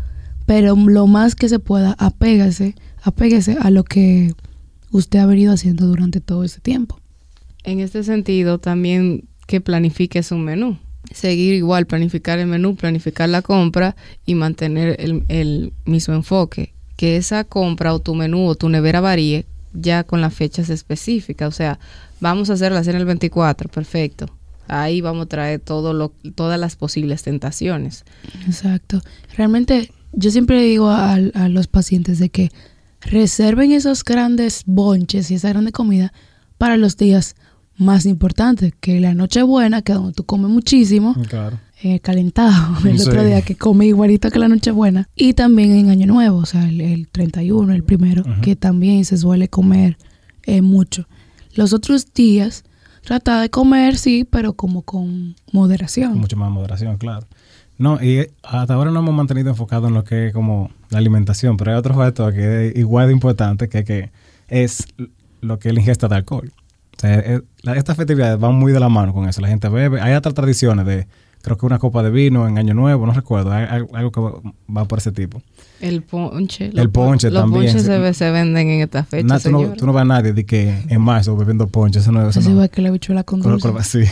pero 0.49 0.75
lo 0.75 1.05
más 1.05 1.35
que 1.35 1.47
se 1.47 1.59
pueda, 1.59 1.95
apégase, 1.99 2.73
apégase 3.03 3.55
a 3.61 3.69
lo 3.69 3.83
que 3.83 4.33
usted 4.89 5.19
ha 5.19 5.27
venido 5.27 5.53
haciendo 5.53 5.85
durante 5.85 6.21
todo 6.21 6.43
ese 6.43 6.59
tiempo. 6.59 6.99
En 7.63 7.79
este 7.79 8.03
sentido, 8.03 8.57
también 8.57 9.25
que 9.45 9.61
planifique 9.61 10.23
su 10.23 10.37
menú. 10.37 10.79
Seguir 11.13 11.53
igual, 11.53 11.85
planificar 11.85 12.39
el 12.39 12.47
menú, 12.47 12.75
planificar 12.75 13.29
la 13.29 13.43
compra 13.43 13.95
y 14.25 14.33
mantener 14.33 14.95
el, 14.97 15.23
el 15.27 15.71
mismo 15.85 16.15
enfoque. 16.15 16.73
Que 16.95 17.17
esa 17.17 17.43
compra 17.43 17.93
o 17.93 17.99
tu 17.99 18.15
menú 18.15 18.47
o 18.47 18.55
tu 18.55 18.69
nevera 18.69 19.01
varíe 19.01 19.45
ya 19.73 20.03
con 20.03 20.19
las 20.19 20.33
fechas 20.33 20.71
específicas. 20.71 21.47
O 21.47 21.55
sea, 21.55 21.77
vamos 22.21 22.49
a 22.49 22.53
hacer 22.53 22.71
la 22.71 22.83
cena 22.83 22.97
el 22.97 23.05
24, 23.05 23.69
perfecto. 23.69 24.25
Ahí 24.67 24.99
vamos 25.01 25.25
a 25.25 25.29
traer 25.29 25.59
todo 25.59 25.93
lo, 25.93 26.11
todas 26.33 26.59
las 26.59 26.75
posibles 26.75 27.21
tentaciones. 27.21 28.03
Exacto. 28.47 29.03
Realmente 29.37 29.91
yo 30.13 30.31
siempre 30.31 30.61
digo 30.61 30.89
a, 30.89 31.17
los 31.17 31.67
pacientes 31.67 32.19
de 32.19 32.29
que 32.29 32.51
reserven 33.01 33.71
esos 33.71 34.03
grandes 34.03 34.63
bonches 34.65 35.31
y 35.31 35.35
esa 35.35 35.49
grande 35.49 35.71
comida 35.71 36.13
para 36.57 36.77
los 36.77 36.97
días 36.97 37.35
más 37.77 38.05
importantes, 38.05 38.73
que 38.79 38.99
la 38.99 39.13
noche 39.13 39.41
buena, 39.41 39.81
que 39.81 39.93
donde 39.93 40.11
tú 40.11 40.25
comes 40.25 40.51
muchísimo, 40.51 41.15
claro. 41.29 41.57
eh, 41.81 42.01
calentado, 42.01 42.77
el 42.85 42.99
otro 42.99 43.23
día 43.23 43.41
que 43.41 43.55
come 43.55 43.85
igualito 43.85 44.29
que 44.29 44.39
la 44.39 44.49
noche 44.49 44.71
buena, 44.71 45.07
y 45.15 45.33
también 45.33 45.71
en 45.71 45.89
Año 45.89 46.05
Nuevo, 46.07 46.39
o 46.39 46.45
sea, 46.45 46.67
el, 46.67 47.07
31, 47.09 47.73
el 47.73 47.83
primero, 47.83 48.23
que 48.41 48.57
también 48.57 49.05
se 49.05 49.17
suele 49.17 49.47
comer 49.47 49.97
eh, 50.43 50.61
mucho. 50.61 51.07
Los 51.53 51.71
otros 51.71 52.13
días, 52.13 52.65
trata 53.01 53.41
de 53.41 53.49
comer, 53.49 53.97
sí, 53.97 54.27
pero 54.29 54.53
como 54.53 54.81
con 54.81 55.35
moderación. 55.53 56.17
mucho 56.17 56.35
más 56.35 56.51
moderación, 56.51 56.97
claro. 56.97 57.27
No, 57.79 58.03
y 58.03 58.27
hasta 58.43 58.73
ahora 58.73 58.91
no 58.91 58.99
hemos 58.99 59.15
mantenido 59.15 59.49
enfocado 59.49 59.87
en 59.87 59.93
lo 59.93 60.03
que 60.03 60.27
es 60.27 60.33
como 60.33 60.69
la 60.89 60.97
alimentación, 60.97 61.55
pero 61.55 61.71
hay 61.71 61.77
otro 61.77 61.95
factor 61.95 62.33
que 62.33 62.67
es 62.67 62.75
igual 62.75 63.07
de 63.07 63.13
importante 63.13 63.69
que, 63.69 63.85
que 63.85 64.11
es 64.49 64.85
lo 65.39 65.59
que 65.59 65.69
es 65.69 65.73
la 65.73 65.79
ingesta 65.79 66.09
de 66.09 66.15
alcohol. 66.15 66.51
O 66.97 66.99
sea, 66.99 67.41
estas 67.75 67.95
festividades 67.95 68.37
van 68.37 68.55
muy 68.55 68.73
de 68.73 68.81
la 68.81 68.89
mano 68.89 69.13
con 69.13 69.29
eso. 69.29 69.39
La 69.39 69.47
gente 69.47 69.69
bebe. 69.69 70.01
Hay 70.01 70.13
otras 70.13 70.35
tradiciones 70.35 70.85
de, 70.85 71.07
creo 71.41 71.57
que 71.57 71.65
una 71.65 71.79
copa 71.79 72.03
de 72.03 72.11
vino 72.11 72.45
en 72.49 72.57
Año 72.57 72.73
Nuevo, 72.73 73.05
no 73.05 73.13
recuerdo. 73.13 73.53
Hay, 73.53 73.85
algo 73.93 74.11
que 74.11 74.49
va 74.75 74.83
por 74.83 74.99
ese 74.99 75.13
tipo. 75.13 75.41
El 75.79 76.01
ponche. 76.01 76.71
El 76.75 76.89
ponche 76.89 77.31
también. 77.31 77.73
Los 77.73 77.83
ponches 77.85 78.17
se, 78.17 78.31
venden 78.31 78.69
en 78.69 78.81
esta 78.81 79.05
fecha, 79.05 79.39
tú, 79.39 79.51
no, 79.51 79.71
tú, 79.71 79.85
no, 79.85 79.93
ves 79.93 80.01
a 80.01 80.05
nadie 80.05 80.33
de 80.33 80.45
que 80.45 80.83
en 80.89 80.99
marzo 80.99 81.37
bebiendo 81.37 81.67
ponche. 81.67 81.99
Eso 81.99 82.11
no 82.11 82.27
es... 82.27 82.35
Eso 82.35 82.49
igual 82.49 82.69
que 82.69 82.81
la 82.81 82.91
bichuela 82.91 83.23
con 83.23 83.39
dulce. 83.41 83.71
Sí. 83.83 84.03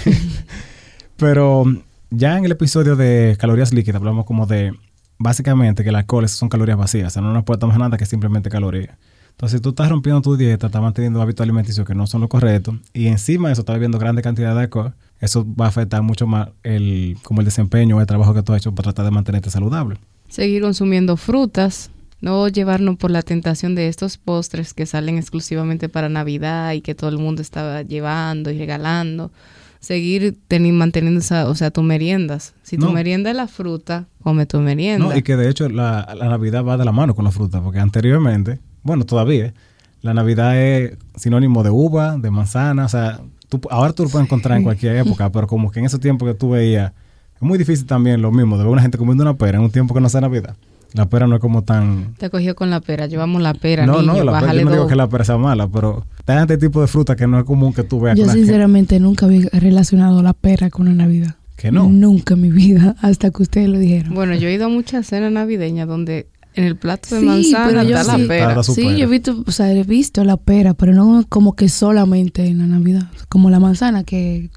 pero 1.17 1.65
ya 2.09 2.37
en 2.37 2.45
el 2.45 2.51
episodio 2.51 2.95
de 2.95 3.35
calorías 3.39 3.73
líquidas 3.73 3.99
hablamos 3.99 4.25
como 4.25 4.45
de 4.45 4.73
básicamente 5.17 5.83
que 5.83 5.89
el 5.89 5.95
alcohol 5.95 6.27
son 6.29 6.49
calorías 6.49 6.77
vacías, 6.77 7.07
o 7.07 7.09
sea, 7.09 7.21
no 7.21 7.33
nos 7.33 7.59
tomar 7.59 7.77
nada 7.77 7.97
que 7.97 8.05
simplemente 8.05 8.49
calorías. 8.49 8.97
Entonces, 9.31 9.59
si 9.59 9.61
tú 9.61 9.69
estás 9.69 9.89
rompiendo 9.89 10.19
tu 10.21 10.35
dieta, 10.35 10.65
estás 10.65 10.81
manteniendo 10.81 11.21
hábitos 11.21 11.43
alimenticios 11.43 11.85
que 11.85 11.93
no 11.93 12.07
son 12.07 12.21
los 12.21 12.29
correctos 12.29 12.75
y 12.93 13.07
encima 13.07 13.49
de 13.49 13.53
eso 13.53 13.61
estás 13.61 13.75
bebiendo 13.75 13.99
grande 13.99 14.21
cantidad 14.21 14.55
de 14.55 14.61
alcohol, 14.61 14.95
eso 15.19 15.45
va 15.55 15.65
a 15.65 15.67
afectar 15.69 16.01
mucho 16.01 16.25
más 16.25 16.49
el, 16.63 17.17
como 17.23 17.41
el 17.41 17.45
desempeño 17.45 17.97
o 17.97 18.01
el 18.01 18.07
trabajo 18.07 18.33
que 18.33 18.41
tú 18.41 18.53
has 18.53 18.59
hecho 18.59 18.73
para 18.73 18.85
tratar 18.85 19.05
de 19.05 19.11
mantenerte 19.11 19.49
saludable. 19.49 19.97
Seguir 20.27 20.63
consumiendo 20.63 21.17
frutas, 21.17 21.91
no 22.19 22.47
llevarnos 22.47 22.97
por 22.97 23.11
la 23.11 23.21
tentación 23.21 23.75
de 23.75 23.87
estos 23.87 24.17
postres 24.17 24.73
que 24.73 24.87
salen 24.87 25.17
exclusivamente 25.17 25.87
para 25.87 26.09
Navidad 26.09 26.73
y 26.73 26.81
que 26.81 26.95
todo 26.95 27.11
el 27.11 27.19
mundo 27.19 27.43
está 27.43 27.83
llevando 27.83 28.49
y 28.49 28.57
regalando 28.57 29.31
seguir 29.79 30.37
manteniendo 30.71 31.19
esa, 31.19 31.47
o 31.47 31.55
sea, 31.55 31.71
tus 31.71 31.83
meriendas. 31.83 32.53
Si 32.63 32.77
tu 32.77 32.89
merienda 32.91 33.29
es 33.29 33.35
la 33.35 33.47
fruta, 33.47 34.07
come 34.21 34.45
tu 34.45 34.59
merienda. 34.59 35.07
No, 35.07 35.15
y 35.15 35.21
que 35.21 35.35
de 35.35 35.49
hecho 35.49 35.69
la, 35.69 36.15
Navidad 36.19 36.63
va 36.63 36.77
de 36.77 36.85
la 36.85 36.91
mano 36.91 37.15
con 37.15 37.25
la 37.25 37.31
fruta, 37.31 37.61
porque 37.61 37.79
anteriormente, 37.79 38.59
bueno, 38.83 39.05
todavía, 39.05 39.53
la 40.01 40.13
Navidad 40.13 40.57
es 40.61 40.97
sinónimo 41.15 41.63
de 41.63 41.69
uva, 41.69 42.17
de 42.17 42.31
manzana, 42.31 42.85
o 42.85 42.89
sea, 42.89 43.21
tú, 43.49 43.61
ahora 43.69 43.93
tú 43.93 44.03
lo 44.03 44.09
puedes 44.09 44.25
encontrar 44.25 44.57
en 44.57 44.63
cualquier 44.63 44.95
época, 45.07 45.31
pero 45.31 45.47
como 45.47 45.71
que 45.71 45.79
en 45.79 45.85
ese 45.85 45.99
tiempo 45.99 46.25
que 46.25 46.33
tú 46.33 46.51
veías, 46.51 46.93
es 47.35 47.41
muy 47.41 47.57
difícil 47.57 47.85
también 47.85 48.21
lo 48.21 48.31
mismo, 48.31 48.57
de 48.57 48.63
ver 48.63 48.73
una 48.73 48.81
gente 48.81 48.97
comiendo 48.97 49.23
una 49.23 49.35
pera 49.35 49.57
en 49.57 49.63
un 49.63 49.71
tiempo 49.71 49.93
que 49.93 50.01
no 50.01 50.09
sea 50.09 50.21
Navidad. 50.21 50.55
La 50.93 51.07
pera 51.07 51.27
no 51.27 51.35
es 51.35 51.41
como 51.41 51.63
tan... 51.63 52.13
Te 52.17 52.29
cogió 52.29 52.55
con 52.55 52.69
la 52.69 52.79
pera, 52.79 53.07
llevamos 53.07 53.41
la 53.41 53.53
pera, 53.53 53.85
No, 53.85 54.01
niño, 54.01 54.13
no, 54.13 54.23
la 54.23 54.39
pera, 54.39 54.53
yo 54.53 54.65
no 54.65 54.71
digo 54.71 54.87
que 54.87 54.95
la 54.95 55.07
pera 55.07 55.23
sea 55.23 55.37
mala, 55.37 55.67
pero 55.67 56.05
hay 56.25 56.37
este 56.37 56.57
tipo 56.57 56.81
de 56.81 56.87
fruta 56.87 57.15
que 57.15 57.27
no 57.27 57.39
es 57.39 57.45
común 57.45 57.73
que 57.73 57.83
tú 57.83 57.99
veas. 57.99 58.17
Yo 58.17 58.27
sinceramente 58.29 58.99
nunca 58.99 59.25
había 59.25 59.47
relacionado 59.51 60.21
la 60.21 60.33
pera 60.33 60.69
con 60.69 60.85
la 60.87 60.93
Navidad. 60.93 61.35
¿Que 61.55 61.71
no? 61.71 61.89
Nunca 61.89 62.35
en 62.35 62.41
mi 62.41 62.51
vida, 62.51 62.95
hasta 63.01 63.31
que 63.31 63.41
ustedes 63.41 63.67
lo 63.69 63.79
dijeron. 63.79 64.13
Bueno, 64.13 64.35
yo 64.35 64.47
he 64.47 64.53
ido 64.53 64.65
a 64.65 64.69
muchas 64.69 65.07
cenas 65.07 65.31
navideñas 65.31 65.87
donde 65.87 66.27
en 66.53 66.63
el 66.63 66.75
plato 66.75 67.15
de 67.15 67.21
manzana 67.21 67.81
está 67.81 68.17
la 68.17 68.27
pera. 68.27 68.63
Sí, 68.63 68.95
yo 68.97 69.05
he 69.05 69.07
visto, 69.07 69.43
o 69.45 69.51
sea, 69.51 69.71
he 69.71 69.83
visto 69.83 70.23
la 70.23 70.37
pera, 70.37 70.73
pero 70.73 70.93
no 70.93 71.25
como 71.29 71.55
que 71.55 71.69
solamente 71.69 72.45
en 72.47 72.59
la 72.59 72.65
Navidad. 72.65 73.07
Como 73.29 73.49
la 73.49 73.59
manzana, 73.59 74.03
que, 74.03 74.49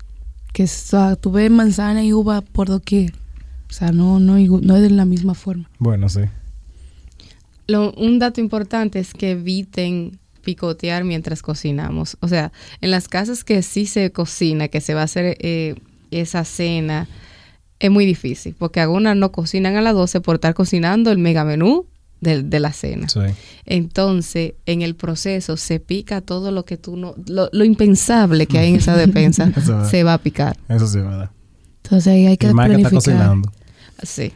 que 0.52 0.64
o 0.64 0.66
sea, 0.66 1.16
tú 1.16 1.30
ves 1.30 1.50
manzana 1.50 2.02
y 2.02 2.12
uva 2.12 2.40
por 2.40 2.68
doquier. 2.68 3.12
O 3.70 3.72
sea, 3.72 3.92
no, 3.92 4.18
no, 4.18 4.36
no 4.36 4.76
es 4.76 4.82
de 4.82 4.90
la 4.90 5.04
misma 5.04 5.34
forma. 5.34 5.70
Bueno, 5.78 6.08
sí. 6.08 6.22
un 7.68 8.18
dato 8.18 8.40
importante 8.40 8.98
es 8.98 9.14
que 9.14 9.30
eviten 9.30 10.18
picotear 10.42 11.04
mientras 11.04 11.40
cocinamos. 11.40 12.16
O 12.20 12.28
sea, 12.28 12.52
en 12.80 12.90
las 12.90 13.08
casas 13.08 13.44
que 13.44 13.62
sí 13.62 13.86
se 13.86 14.10
cocina, 14.10 14.68
que 14.68 14.80
se 14.80 14.94
va 14.94 15.02
a 15.02 15.04
hacer 15.04 15.36
eh, 15.40 15.76
esa 16.10 16.44
cena, 16.44 17.06
es 17.78 17.90
muy 17.90 18.04
difícil, 18.04 18.54
porque 18.58 18.80
algunas 18.80 19.16
no 19.16 19.32
cocinan 19.32 19.76
a 19.76 19.80
las 19.80 19.94
12 19.94 20.20
por 20.20 20.36
estar 20.36 20.52
cocinando 20.54 21.10
el 21.12 21.18
mega 21.18 21.44
menú 21.44 21.86
de, 22.20 22.60
la 22.60 22.72
cena. 22.72 23.06
Entonces, 23.64 24.54
en 24.66 24.82
el 24.82 24.94
proceso 24.94 25.56
se 25.56 25.80
pica 25.80 26.20
todo 26.20 26.50
lo 26.50 26.64
que 26.64 26.76
tú 26.76 26.96
no, 26.96 27.14
lo, 27.26 27.64
impensable 27.64 28.46
que 28.46 28.58
hay 28.58 28.70
en 28.70 28.76
esa 28.76 28.96
despensa, 28.98 29.50
se 29.88 30.04
va 30.04 30.14
a 30.14 30.18
picar. 30.18 30.58
Eso 30.68 30.86
sí, 30.86 30.98
¿verdad? 30.98 31.30
Entonces 31.82 32.12
ahí 32.12 32.26
hay 32.26 32.36
que 32.36 32.50
planificar. 32.50 33.36
Sí. 34.02 34.32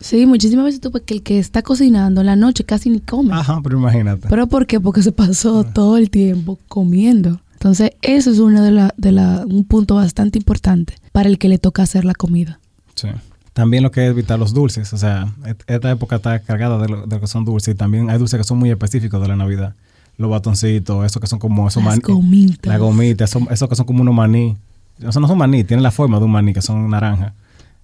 Sí, 0.00 0.26
muchísimas 0.26 0.64
veces 0.66 0.80
tú, 0.80 0.92
porque 0.92 1.14
el 1.14 1.22
que 1.22 1.38
está 1.38 1.62
cocinando 1.62 2.20
en 2.20 2.26
la 2.26 2.36
noche 2.36 2.64
casi 2.64 2.88
ni 2.88 3.00
come. 3.00 3.34
Ajá, 3.34 3.60
pero 3.62 3.78
imagínate. 3.78 4.28
¿Pero 4.28 4.46
por 4.46 4.66
qué? 4.66 4.78
Porque 4.80 5.02
se 5.02 5.10
pasó 5.12 5.64
todo 5.64 5.96
el 5.96 6.08
tiempo 6.10 6.58
comiendo. 6.68 7.40
Entonces, 7.54 7.90
eso 8.02 8.30
es 8.30 8.38
uno 8.38 8.62
de 8.62 8.70
la, 8.70 8.94
de 8.96 9.10
la, 9.10 9.44
un 9.44 9.64
punto 9.64 9.96
bastante 9.96 10.38
importante 10.38 10.94
para 11.10 11.28
el 11.28 11.38
que 11.38 11.48
le 11.48 11.58
toca 11.58 11.82
hacer 11.82 12.04
la 12.04 12.14
comida. 12.14 12.60
Sí. 12.94 13.08
También 13.52 13.82
lo 13.82 13.90
que 13.90 14.04
es 14.04 14.10
evitar 14.10 14.38
los 14.38 14.54
dulces. 14.54 14.92
O 14.92 14.98
sea, 14.98 15.32
esta 15.66 15.90
época 15.90 16.16
está 16.16 16.38
cargada 16.38 16.78
de 16.78 16.88
lo, 16.88 17.06
de 17.06 17.16
lo 17.16 17.20
que 17.20 17.26
son 17.26 17.44
dulces. 17.44 17.74
Y 17.74 17.76
también 17.76 18.08
hay 18.08 18.18
dulces 18.18 18.38
que 18.38 18.44
son 18.44 18.58
muy 18.58 18.70
específicos 18.70 19.20
de 19.20 19.26
la 19.26 19.34
Navidad. 19.34 19.74
Los 20.16 20.30
batoncitos, 20.30 21.04
esos 21.04 21.20
que 21.20 21.26
son 21.26 21.40
como 21.40 21.66
esos 21.66 21.82
Las 21.82 21.94
maní. 21.94 22.02
gomitas. 22.02 22.68
La 22.72 22.78
gomita, 22.78 23.24
esos, 23.24 23.42
esos 23.50 23.68
que 23.68 23.74
son 23.74 23.84
como 23.86 24.02
unos 24.02 24.14
maní. 24.14 24.56
Esos 25.00 25.20
no 25.20 25.26
son 25.26 25.38
maní, 25.38 25.64
tienen 25.64 25.82
la 25.82 25.90
forma 25.90 26.20
de 26.20 26.24
un 26.24 26.30
maní, 26.30 26.52
que 26.52 26.62
son 26.62 26.88
naranja. 26.88 27.34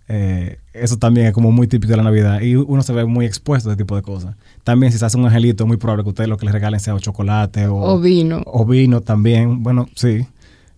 Eh, 0.08 0.58
eso 0.75 0.99
también 0.99 1.28
es 1.28 1.32
como 1.32 1.50
muy 1.50 1.66
típico 1.66 1.90
de 1.92 1.96
la 1.96 2.02
Navidad. 2.02 2.40
Y 2.40 2.56
uno 2.56 2.82
se 2.82 2.92
ve 2.92 3.04
muy 3.06 3.25
expuesto 3.26 3.70
a 3.70 3.73
ese 3.73 3.78
tipo 3.82 3.96
de 3.96 4.02
cosas. 4.02 4.37
También 4.64 4.92
si 4.92 4.99
se 4.99 5.04
hace 5.04 5.16
un 5.16 5.25
angelito, 5.26 5.64
es 5.64 5.68
muy 5.68 5.76
probable 5.76 6.04
que 6.04 6.11
ustedes 6.11 6.28
lo 6.28 6.37
que 6.37 6.46
le 6.46 6.52
regalen 6.52 6.80
sea 6.80 6.94
o 6.94 6.99
chocolate 6.99 7.66
o, 7.68 7.76
O 7.76 8.00
vino. 8.00 8.42
o 8.46 8.64
vino 8.66 9.00
también. 9.00 9.62
Bueno, 9.62 9.88
sí, 9.94 10.26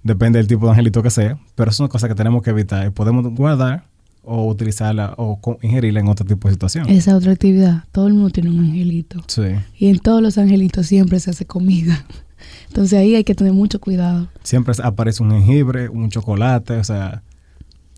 depende 0.02 0.38
del 0.38 0.46
tipo 0.46 0.66
de 0.66 0.70
angelito 0.72 1.02
que 1.02 1.10
sea. 1.10 1.38
Pero 1.54 1.72
son 1.72 1.88
cosas 1.88 2.08
que 2.08 2.14
tenemos 2.14 2.42
que 2.42 2.50
evitar. 2.50 2.86
Y 2.86 2.90
podemos 2.90 3.24
guardar 3.34 3.84
o 4.28 4.46
utilizarla 4.48 5.14
o 5.18 5.38
ingerirla 5.62 6.00
en 6.00 6.08
otro 6.08 6.26
tipo 6.26 6.48
de 6.48 6.54
situación. 6.54 6.88
Esa 6.88 7.16
otra 7.16 7.32
actividad. 7.32 7.84
Todo 7.92 8.06
el 8.08 8.14
mundo 8.14 8.30
tiene 8.30 8.50
un 8.50 8.58
angelito. 8.60 9.22
Sí, 9.28 9.42
Y 9.78 9.88
en 9.88 9.98
todos 10.00 10.20
los 10.22 10.36
angelitos 10.38 10.86
siempre 10.86 11.20
se 11.20 11.30
hace 11.30 11.46
comida. 11.46 12.04
Entonces 12.68 12.98
ahí 12.98 13.14
hay 13.14 13.24
que 13.24 13.34
tener 13.34 13.52
mucho 13.52 13.80
cuidado. 13.80 14.28
siempre 14.42 14.74
aparece 14.82 15.22
un 15.22 15.30
jengibre, 15.30 15.88
un 15.88 16.10
chocolate, 16.10 16.74
o 16.76 16.84
sea, 16.84 17.22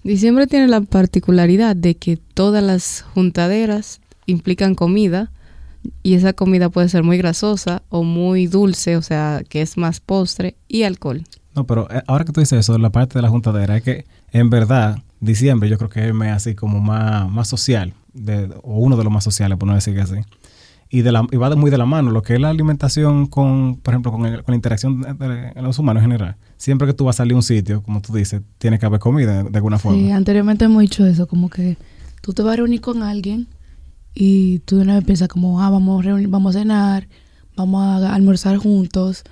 Diciembre 0.09 0.47
tiene 0.47 0.69
la 0.69 0.81
particularidad 0.81 1.77
de 1.77 1.95
que 1.97 2.17
todas 2.17 2.63
las 2.63 3.03
juntaderas 3.15 4.01
implican 4.27 4.75
comida 4.75 5.31
y 6.03 6.15
esa 6.15 6.33
comida 6.33 6.71
puede 6.71 6.89
ser 6.89 7.03
muy 7.03 7.19
grasosa 7.19 7.83
o 7.89 8.03
muy 8.05 8.47
dulce, 8.47 8.97
o 8.97 9.03
sea, 9.03 9.43
que 9.49 9.61
es 9.63 9.77
más 9.77 10.01
postre 10.01 10.57
y 10.67 10.83
alcohol. 10.85 11.25
No, 11.55 11.65
pero 11.67 11.89
eh, 11.91 12.03
ahora 12.07 12.25
que 12.25 12.33
tú 12.33 12.41
dices 12.41 12.59
eso, 12.61 12.79
la 12.79 12.91
parte 12.91 13.19
de 13.19 13.23
la 13.23 13.29
juntadera 13.29 13.77
es 13.77 13.83
que 13.83 14.07
en 14.33 14.49
verdad 14.51 14.99
diciembre 15.21 15.69
yo 15.69 15.77
creo 15.79 15.91
que 15.91 16.09
es 16.09 16.33
así 16.33 16.55
como 16.55 16.81
más, 16.81 17.29
más 17.31 17.49
social, 17.49 17.93
de, 18.15 18.51
o 18.63 18.79
uno 18.79 18.97
de 18.97 19.05
los 19.05 19.13
más 19.13 19.25
sociales, 19.25 19.59
por 19.59 19.69
no 19.69 19.75
decir 19.75 19.95
que 19.95 20.01
así. 20.03 20.17
Y, 20.91 21.03
de 21.03 21.13
la, 21.13 21.27
y 21.31 21.37
va 21.37 21.55
muy 21.55 21.71
de 21.71 21.77
la 21.77 21.85
mano 21.85 22.11
lo 22.13 22.23
que 22.23 22.35
es 22.35 22.41
la 22.41 22.49
alimentación 22.49 23.27
con, 23.27 23.77
por 23.77 23.93
ejemplo, 23.93 24.11
con, 24.11 24.25
el- 24.25 24.43
con 24.43 24.53
la 24.53 24.57
interacción 24.57 25.03
de- 25.03 25.53
de 25.55 25.63
los 25.63 25.79
humanos 25.79 26.03
en 26.03 26.11
general. 26.11 26.37
Siempre 26.59 26.87
que 26.87 26.93
tú 26.93 27.05
vas 27.05 27.17
a 27.17 27.19
salir 27.19 27.33
a 27.33 27.37
un 27.37 27.43
sitio, 27.43 27.83
como 27.83 28.03
tú 28.03 28.13
dices, 28.13 28.43
tiene 28.59 28.79
que 28.79 28.85
haber 28.85 29.01
comida 29.01 29.43
de, 29.43 29.51
de 29.51 29.57
alguna 29.57 29.79
forma. 29.79 29.99
Sí, 29.99 30.11
anteriormente 30.11 30.67
hemos 30.67 30.83
dicho 30.83 31.07
eso, 31.07 31.27
como 31.27 31.49
que 31.49 31.79
tú 32.21 32.33
te 32.33 32.43
vas 32.43 32.53
a 32.53 32.57
reunir 32.57 32.81
con 32.81 33.03
alguien 33.03 33.49
y 34.15 34.59
tú 34.61 34.77
de 34.77 34.83
una 34.83 34.97
vez 34.97 35.05
piensas 35.05 35.29
como, 35.29 35.63
ah, 35.63 35.71
vamos 35.71 36.01
a 36.01 36.03
reunir, 36.03 36.29
vamos 36.29 36.57
a 36.57 36.59
cenar, 36.59 37.09
vamos 37.57 38.03
a 38.03 38.15
almorzar 38.15 38.57
juntos, 38.57 39.23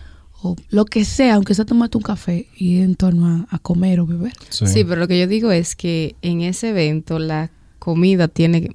o 0.42 0.54
lo 0.70 0.84
que 0.84 1.04
sea, 1.04 1.34
aunque 1.34 1.54
sea 1.54 1.64
tomarte 1.64 1.96
un 1.96 2.02
café 2.02 2.46
y 2.56 2.78
en 2.78 2.94
torno 2.94 3.26
a, 3.26 3.46
a 3.54 3.58
comer 3.58 4.00
o 4.00 4.06
beber. 4.06 4.32
Sí. 4.50 4.84
pero 4.84 4.96
lo 4.96 5.08
que 5.08 5.18
yo 5.18 5.26
digo 5.26 5.50
es 5.50 5.74
que 5.74 6.14
en 6.22 6.42
ese 6.42 6.70
evento 6.70 7.18
la 7.18 7.50
comida 7.78 8.28
tiene 8.28 8.70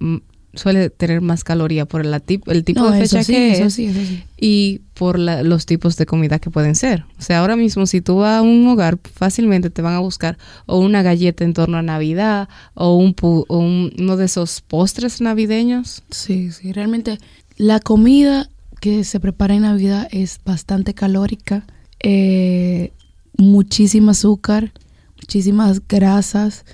suele 0.53 0.89
tener 0.89 1.21
más 1.21 1.43
caloría 1.43 1.85
por 1.85 2.05
la 2.05 2.19
tip- 2.19 2.47
el 2.51 2.63
tipo 2.63 2.81
No, 2.81 2.91
de 2.91 2.99
fecha 3.01 3.23
sí, 3.23 3.31
que 3.33 3.51
eso 3.53 3.65
es 3.65 3.73
sí, 3.73 3.85
eso 3.85 3.99
sí. 4.01 4.23
y 4.37 4.81
por 4.95 5.17
la- 5.17 5.43
los 5.43 5.65
tipos 5.65 5.95
de 5.97 6.05
comida 6.05 6.39
que 6.39 6.49
pueden 6.49 6.75
ser. 6.75 7.05
O 7.17 7.21
sea, 7.21 7.39
ahora 7.39 7.55
mismo 7.55 7.85
si 7.85 8.01
tú 8.01 8.17
vas 8.17 8.39
a 8.39 8.41
un 8.41 8.67
hogar, 8.67 8.99
fácilmente 9.13 9.69
te 9.69 9.81
van 9.81 9.93
a 9.93 9.99
buscar 9.99 10.37
o 10.65 10.79
una 10.79 11.01
galleta 11.03 11.43
en 11.45 11.53
torno 11.53 11.77
a 11.77 11.81
Navidad 11.81 12.49
o, 12.73 12.97
un, 12.97 13.15
pu- 13.15 13.45
o 13.47 13.57
un- 13.59 13.93
uno 13.97 14.17
de 14.17 14.25
esos 14.25 14.61
postres 14.61 15.21
navideños. 15.21 16.03
Sí, 16.11 16.51
sí, 16.51 16.73
realmente 16.73 17.17
la 17.57 17.79
comida 17.79 18.49
que 18.81 19.03
se 19.03 19.19
prepara 19.19 19.53
en 19.55 19.61
Navidad 19.61 20.07
es 20.11 20.39
bastante 20.43 20.93
calórica, 20.93 21.65
eh, 22.01 22.91
muchísimo 23.37 24.11
azúcar, 24.11 24.71
muchísimas 25.17 25.81
grasas 25.87 26.65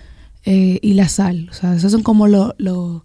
eh, 0.46 0.80
y 0.82 0.94
la 0.94 1.10
sal. 1.10 1.50
O 1.52 1.54
sea, 1.54 1.76
esos 1.76 1.92
son 1.92 2.04
como 2.04 2.28
lo- 2.28 2.56
lo- 2.58 3.04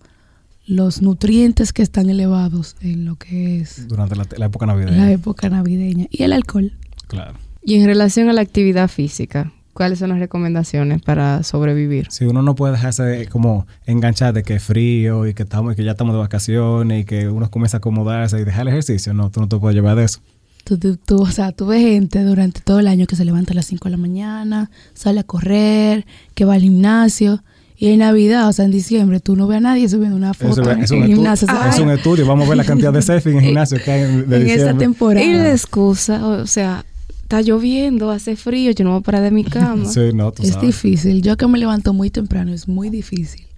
los 0.75 1.03
nutrientes 1.03 1.73
que 1.73 1.83
están 1.83 2.09
elevados 2.11 2.77
en 2.81 3.05
lo 3.05 3.17
que 3.17 3.61
es 3.61 3.87
Durante 3.89 4.17
la, 4.17 4.27
la 4.37 4.47
época 4.47 4.67
navideña. 4.67 4.97
la 4.97 5.11
época 5.13 5.49
navideña. 5.51 6.07
Y 6.11 6.23
el 6.23 6.33
alcohol. 6.33 6.73
Claro. 7.09 7.35
Y 7.65 7.75
en 7.75 7.87
relación 7.87 8.29
a 8.29 8.33
la 8.33 8.41
actividad 8.41 8.89
física, 8.89 9.53
¿cuáles 9.75 9.99
son 9.99 10.09
las 10.11 10.19
recomendaciones 10.19 11.03
para 11.03 11.43
sobrevivir? 11.43 12.07
Si 12.11 12.25
uno 12.25 12.43
no 12.43 12.55
puede 12.55 12.73
dejarse 12.73 13.27
como 13.31 13.67
enganchar 13.87 14.33
de 14.35 14.43
que 14.43 14.55
es 14.55 14.63
frío 14.63 15.27
y 15.27 15.35
que 15.35 15.43
estamos 15.45 15.73
y 15.73 15.77
que 15.77 15.85
ya 15.85 15.93
estamos 15.93 16.15
de 16.15 16.21
vacaciones 16.21 17.03
y 17.03 17.05
que 17.05 17.29
uno 17.29 17.51
comienza 17.51 17.77
a 17.77 17.79
acomodarse 17.79 18.41
y 18.41 18.45
dejar 18.45 18.63
el 18.63 18.69
ejercicio, 18.69 19.13
no, 19.15 19.31
tú 19.31 19.41
no 19.41 19.49
te 19.49 19.59
puedes 19.59 19.75
llevar 19.75 19.97
de 19.97 20.05
eso. 20.05 20.21
Tú, 20.65 20.79
tú- 20.79 20.97
tú- 20.97 21.21
o 21.23 21.31
sea, 21.31 21.51
tú 21.53 21.67
ves 21.67 21.83
gente 21.83 22.23
durante 22.23 22.61
todo 22.61 22.79
el 22.81 22.87
año 22.87 23.07
que 23.07 23.17
se 23.17 23.25
levanta 23.25 23.53
a 23.53 23.57
las 23.57 23.67
5 23.67 23.85
de 23.87 23.91
la 23.91 23.97
mañana, 23.97 24.71
sale 24.95 25.21
a 25.21 25.25
correr, 25.25 26.07
que 26.35 26.45
va 26.45 26.55
al 26.55 26.63
gimnasio. 26.63 27.43
Y 27.83 27.89
en 27.89 27.99
Navidad, 27.99 28.49
o 28.49 28.53
sea, 28.53 28.65
en 28.65 28.71
diciembre, 28.71 29.19
tú 29.19 29.35
no 29.35 29.49
ves 29.49 29.57
a 29.57 29.61
nadie 29.61 29.89
subiendo 29.89 30.17
una 30.17 30.35
foto 30.35 30.63
es, 30.63 30.69
en, 30.69 30.83
es 30.85 30.91
un 30.93 30.99
en 30.99 31.07
gimnasio. 31.09 31.49
o 31.49 31.51
sea, 31.51 31.69
es 31.69 31.81
un 31.81 31.91
estudio. 31.91 32.25
Vamos 32.25 32.47
a 32.47 32.51
ver 32.51 32.57
la 32.57 32.65
cantidad 32.65 32.93
de 32.93 33.03
selfies 33.03 33.35
en 33.35 33.41
el 33.41 33.47
gimnasio 33.47 33.79
que 33.85 33.91
hay 33.91 34.03
en, 34.03 34.31
de 34.31 34.37
en 34.37 34.47
esta 34.51 34.79
temporada. 34.79 35.27
Y 35.27 35.33
la 35.33 35.51
excusa, 35.51 36.25
o 36.25 36.47
sea, 36.47 36.85
está 37.23 37.43
lloviendo, 37.43 38.13
hace 38.13 38.37
frío, 38.37 38.71
yo 38.71 38.85
no 38.85 38.93
voy 38.93 39.01
a 39.01 39.03
parar 39.03 39.23
de 39.23 39.33
mi 39.33 39.43
cama. 39.43 39.85
Sí, 39.93 40.13
no, 40.15 40.31
tú 40.31 40.45
es 40.45 40.51
sabes. 40.51 40.69
difícil. 40.69 41.23
Yo 41.23 41.37
que 41.37 41.49
me 41.49 41.59
levanto 41.59 41.93
muy 41.93 42.09
temprano, 42.11 42.53
es 42.53 42.69
muy 42.69 42.89
difícil 42.89 43.49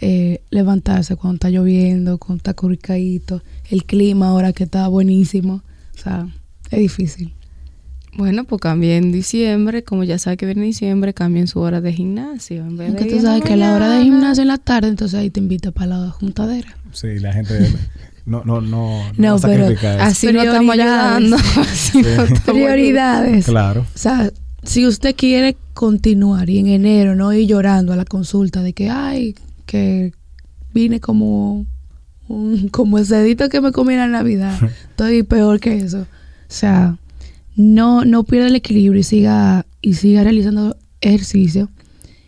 eh, 0.00 0.40
levantarse 0.50 1.14
cuando 1.14 1.36
está 1.36 1.50
lloviendo, 1.50 2.18
cuando 2.18 2.38
está 2.38 2.54
curicadito. 2.54 3.40
El 3.70 3.84
clima 3.84 4.30
ahora 4.30 4.52
que 4.52 4.64
está 4.64 4.88
buenísimo. 4.88 5.62
O 5.96 6.02
sea, 6.02 6.26
es 6.72 6.78
difícil. 6.80 7.32
Bueno, 8.16 8.44
pues 8.44 8.60
cambie 8.60 8.96
en 8.96 9.10
diciembre, 9.10 9.82
como 9.82 10.04
ya 10.04 10.18
sabe 10.18 10.36
que 10.36 10.46
viene 10.46 10.62
diciembre, 10.62 11.14
cambien 11.14 11.46
su 11.48 11.60
hora 11.60 11.80
de 11.80 11.92
gimnasio. 11.92 12.64
En 12.64 12.76
vez 12.76 12.88
Aunque 12.88 13.04
de 13.04 13.10
tú 13.10 13.20
sabes 13.20 13.42
que 13.42 13.54
a 13.54 13.56
la 13.56 13.74
hora 13.74 13.90
de 13.90 14.04
gimnasio 14.04 14.42
en 14.42 14.48
la 14.48 14.58
tarde, 14.58 14.88
entonces 14.88 15.18
ahí 15.18 15.30
te 15.30 15.40
invita 15.40 15.72
para 15.72 15.98
la 15.98 16.10
juntadera. 16.10 16.76
Sí, 16.92 17.18
la 17.18 17.32
gente 17.32 17.72
no, 18.26 18.42
no, 18.44 18.60
no, 18.60 19.02
No, 19.16 19.34
a 19.34 19.40
pero. 19.40 19.66
Así 20.00 20.32
no 20.32 20.42
estamos 20.42 20.74
ayudando. 20.74 21.36
Así 21.60 22.02
no 22.02 22.08
estamos 22.08 22.40
Prioridades. 22.42 23.46
Claro. 23.46 23.82
O 23.82 23.98
sea, 23.98 24.30
si 24.62 24.86
usted 24.86 25.14
quiere 25.14 25.56
continuar 25.74 26.48
y 26.48 26.58
en 26.58 26.68
enero 26.68 27.14
no 27.14 27.32
ir 27.32 27.48
llorando 27.48 27.92
a 27.92 27.96
la 27.96 28.04
consulta 28.04 28.62
de 28.62 28.72
que, 28.72 28.88
ay, 28.88 29.34
que 29.66 30.12
vine 30.72 31.00
como 31.00 31.66
un, 32.28 32.68
como 32.68 32.98
el 32.98 33.06
cedito 33.06 33.48
que 33.48 33.60
me 33.60 33.72
comí 33.72 33.92
en 33.92 34.00
la 34.00 34.08
Navidad, 34.08 34.58
estoy 34.90 35.22
peor 35.22 35.60
que 35.60 35.76
eso. 35.76 36.00
O 36.00 36.06
sea, 36.48 36.96
no, 37.56 38.04
no 38.04 38.24
pierda 38.24 38.48
el 38.48 38.56
equilibrio 38.56 39.00
y 39.00 39.04
siga, 39.04 39.66
y 39.80 39.94
siga 39.94 40.24
realizando 40.24 40.76
ejercicio. 41.00 41.70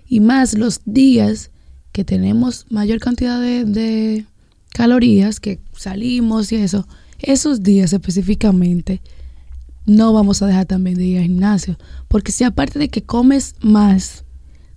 Y 0.06 0.20
más 0.20 0.54
los 0.54 0.80
días 0.84 1.50
que 1.92 2.04
tenemos 2.04 2.66
mayor 2.70 3.00
cantidad 3.00 3.40
de, 3.40 4.26
calorías, 4.70 5.40
que 5.40 5.60
salimos 5.72 6.52
y 6.52 6.56
eso, 6.56 6.86
esos 7.18 7.62
días 7.62 7.92
específicamente, 7.92 9.00
no 9.86 10.12
vamos 10.12 10.42
a 10.42 10.46
dejar 10.46 10.66
también 10.66 10.96
de 10.96 11.06
ir 11.06 11.18
al 11.18 11.24
gimnasio. 11.24 11.78
Porque 12.08 12.32
si 12.32 12.44
aparte 12.44 12.78
de 12.78 12.88
que 12.88 13.02
comes 13.02 13.54
más, 13.60 14.24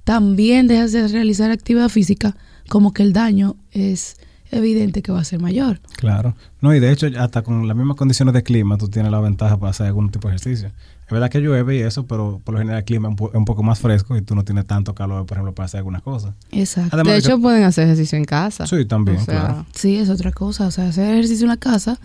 también 0.04 0.68
dejas 0.68 0.92
de 0.92 1.08
realizar 1.08 1.52
actividad 1.52 1.90
física, 1.90 2.38
como 2.70 2.94
que 2.94 3.04
el 3.04 3.14
daño 3.14 3.58
es 3.72 4.18
evidente 4.52 5.02
que 5.02 5.12
va 5.12 5.20
a 5.20 5.24
ser 5.24 5.40
mayor. 5.40 5.80
Claro. 5.98 6.36
No, 6.62 6.74
y 6.74 6.80
de 6.80 6.92
hecho, 6.92 7.08
hasta 7.18 7.42
con 7.44 7.68
las 7.68 7.76
mismas 7.78 7.98
condiciones 7.98 8.34
de 8.34 8.44
clima, 8.44 8.78
tú 8.78 8.88
tienes 8.90 9.12
la 9.12 9.20
ventaja 9.20 9.58
para 9.58 9.72
hacer 9.72 9.88
algún 9.88 10.10
tipo 10.12 10.28
de 10.28 10.36
ejercicio. 10.36 10.68
Es 10.68 11.12
verdad 11.12 11.30
que 11.30 11.40
llueve 11.40 11.78
y 11.78 11.82
eso, 11.82 12.06
pero 12.06 12.40
por 12.44 12.54
lo 12.54 12.60
general 12.60 12.80
el 12.80 12.86
clima 12.86 13.10
es 13.10 13.16
un, 13.34 13.46
poco 13.46 13.64
más 13.64 13.80
fresco 13.80 14.16
y 14.16 14.22
tú 14.22 14.36
no 14.36 14.44
tienes 14.44 14.66
tanto 14.68 14.94
calor, 14.94 15.26
por 15.26 15.38
ejemplo, 15.38 15.56
para 15.56 15.66
hacer 15.66 15.80
algunas 15.80 16.02
cosas. 16.04 16.36
Exacto. 16.52 16.90
Además 16.94 17.16
De 17.16 17.22
que- 17.22 17.28
hecho, 17.28 17.40
pueden 17.42 17.64
hacer 17.64 17.86
ejercicio 17.86 18.18
en 18.18 18.26
casa. 18.26 18.68
Sí, 18.68 18.86
también, 18.86 19.18
O 19.18 19.26
sea, 19.26 19.40
claro. 19.40 19.66
Sí, 19.74 19.98
es 19.98 20.10
otra 20.10 20.32
cosa. 20.32 20.68
O 20.68 20.72
sea, 20.72 20.88
hacer 20.88 21.14
ejercicio 21.14 21.46
en 21.46 21.50
la 21.50 21.58
casa 21.58 22.00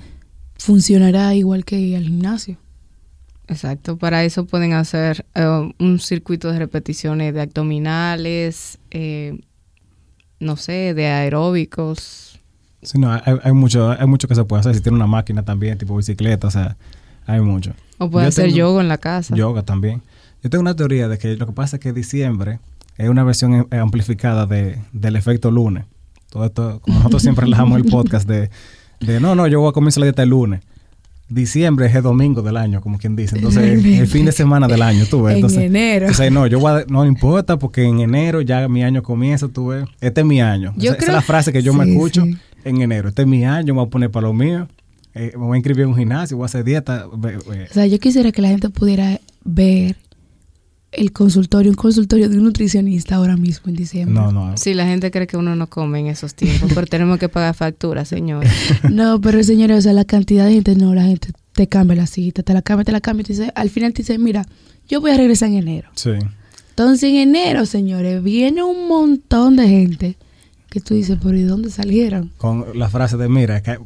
funcionará 0.58 1.34
igual 1.34 1.64
que 1.64 1.78
ir 1.78 1.96
al 1.96 2.04
gimnasio. 2.04 2.56
Exacto, 3.46 3.98
para 3.98 4.24
eso 4.24 4.46
pueden 4.46 4.72
hacer 4.72 5.26
eh, 5.34 5.72
un 5.78 5.98
circuito 6.00 6.50
de 6.50 6.58
repeticiones 6.58 7.34
de 7.34 7.42
abdominales, 7.42 8.78
eh, 8.90 9.38
no 10.40 10.56
sé, 10.56 10.94
de 10.94 11.06
aeróbicos. 11.06 12.40
Sí, 12.82 12.98
no, 12.98 13.12
hay, 13.12 13.20
hay 13.42 13.52
mucho, 13.52 13.90
hay 13.90 14.06
mucho 14.06 14.28
que 14.28 14.34
se 14.34 14.44
puede 14.44 14.60
hacer. 14.60 14.74
Si 14.74 14.80
tiene 14.80 14.96
una 14.96 15.06
máquina 15.06 15.42
también, 15.42 15.78
tipo 15.78 15.96
bicicleta, 15.96 16.48
o 16.48 16.50
sea, 16.50 16.76
hay 17.26 17.40
mucho. 17.40 17.72
O 17.98 18.10
pueden 18.10 18.26
Yo 18.26 18.28
hacer 18.28 18.44
tengo- 18.46 18.56
yoga 18.58 18.80
en 18.82 18.88
la 18.88 18.98
casa. 18.98 19.34
Yoga 19.34 19.62
también. 19.62 20.02
Yo 20.42 20.50
tengo 20.50 20.60
una 20.62 20.76
teoría 20.76 21.08
de 21.08 21.16
que 21.18 21.36
lo 21.36 21.46
que 21.46 21.52
pasa 21.52 21.76
es 21.76 21.80
que 21.80 21.92
diciembre 21.92 22.58
es 22.98 23.08
una 23.08 23.24
versión 23.24 23.66
eh, 23.70 23.78
amplificada 23.78 24.46
de, 24.46 24.78
del 24.92 25.16
efecto 25.16 25.50
lunes. 25.50 25.84
Todo 26.30 26.44
esto, 26.44 26.80
como 26.80 26.98
nosotros 26.98 27.22
siempre 27.22 27.44
relajamos 27.46 27.78
el 27.78 27.84
podcast 27.86 28.28
de, 28.28 28.50
de 29.00 29.20
no, 29.20 29.34
no, 29.34 29.46
yo 29.46 29.60
voy 29.60 29.70
a 29.70 29.72
comienzar 29.72 30.00
la 30.00 30.06
dieta 30.06 30.22
el 30.22 30.30
lunes. 30.30 30.60
Diciembre 31.28 31.86
es 31.86 31.94
el 31.94 32.02
domingo 32.02 32.42
del 32.42 32.56
año, 32.56 32.80
como 32.80 32.98
quien 32.98 33.16
dice. 33.16 33.36
Entonces, 33.36 33.62
el, 33.64 34.06
fin 34.06 34.24
de 34.26 34.32
semana 34.32 34.68
del 34.68 34.82
año, 34.82 35.04
tú 35.08 35.22
ves. 35.22 35.36
Entonces, 35.36 35.58
en 35.58 35.64
enero. 35.76 36.06
Entonces, 36.06 36.30
no, 36.32 36.46
yo 36.46 36.60
voy 36.60 36.82
a- 36.82 36.84
no 36.88 37.04
importa 37.06 37.58
porque 37.58 37.82
en 37.84 38.00
enero 38.00 38.40
ya 38.42 38.68
mi 38.68 38.82
año 38.84 39.02
comienza, 39.02 39.48
tú 39.48 39.68
ves. 39.68 39.84
Este 40.00 40.20
es 40.20 40.26
mi 40.26 40.40
año. 40.40 40.72
Yo 40.76 40.90
esa, 40.90 40.92
esa 40.92 40.96
creo- 40.98 41.08
es 41.08 41.14
la 41.14 41.22
frase 41.22 41.52
que 41.52 41.62
yo 41.62 41.72
me 41.74 41.90
escucho 41.90 42.24
sí. 42.24 42.36
en 42.64 42.80
enero. 42.82 43.08
Este 43.08 43.22
es 43.22 43.28
mi 43.28 43.44
año, 43.44 43.74
me 43.74 43.80
voy 43.80 43.86
a 43.86 43.90
poner 43.90 44.10
para 44.10 44.26
lo 44.26 44.32
mío. 44.34 44.68
eh, 45.16 45.30
me 45.34 45.44
voy 45.44 45.54
a 45.54 45.58
inscribir 45.58 45.82
en 45.84 45.90
un 45.90 45.96
gimnasio, 45.96 46.36
voy 46.36 46.44
a 46.44 46.46
hacer 46.46 46.64
dieta. 46.64 47.06
O 47.06 47.20
sea, 47.70 47.86
yo 47.86 47.98
quisiera 48.00 48.32
que 48.32 48.42
la 48.42 48.48
gente 48.48 48.68
pudiera 48.68 49.20
ver 49.44 49.94
el 50.96 51.12
consultorio, 51.12 51.70
un 51.70 51.76
consultorio 51.76 52.28
de 52.28 52.38
un 52.38 52.44
nutricionista 52.44 53.16
ahora 53.16 53.36
mismo 53.36 53.68
en 53.68 53.76
diciembre. 53.76 54.14
No, 54.14 54.32
no. 54.32 54.56
Sí, 54.56 54.74
la 54.74 54.86
gente 54.86 55.10
cree 55.10 55.26
que 55.26 55.36
uno 55.36 55.54
no 55.56 55.68
come 55.68 56.00
en 56.00 56.06
esos 56.06 56.34
tiempos, 56.34 56.72
pero 56.74 56.86
tenemos 56.86 57.18
que 57.18 57.28
pagar 57.28 57.54
facturas, 57.54 58.08
señores. 58.08 58.50
No, 58.90 59.20
pero 59.20 59.42
señores, 59.42 59.78
o 59.78 59.82
sea, 59.82 59.92
la 59.92 60.04
cantidad 60.04 60.46
de 60.46 60.52
gente, 60.52 60.76
no, 60.76 60.94
la 60.94 61.04
gente 61.04 61.28
te 61.52 61.66
cambia 61.66 61.96
la 61.96 62.06
cita, 62.06 62.42
te 62.42 62.52
la 62.52 62.62
cambia, 62.62 62.84
te 62.84 62.92
la 62.92 63.00
cambia, 63.00 63.22
y 63.22 63.24
te 63.24 63.32
dice, 63.32 63.52
al 63.54 63.70
final 63.70 63.92
te 63.92 64.02
dice, 64.02 64.18
mira, 64.18 64.46
yo 64.88 65.00
voy 65.00 65.10
a 65.10 65.16
regresar 65.16 65.48
en 65.48 65.56
enero. 65.56 65.88
Sí. 65.94 66.10
Entonces 66.70 67.10
en 67.10 67.16
enero, 67.16 67.66
señores, 67.66 68.22
viene 68.22 68.62
un 68.62 68.88
montón 68.88 69.56
de 69.56 69.68
gente 69.68 70.16
que 70.74 70.80
tú 70.80 70.92
dices, 70.94 71.16
pero 71.22 71.36
¿y 71.38 71.42
dónde 71.44 71.70
salieron? 71.70 72.30
Con 72.36 72.66
la 72.78 72.88
frase 72.90 73.16
de, 73.16 73.28
mira, 73.28 73.62
que 73.62 73.78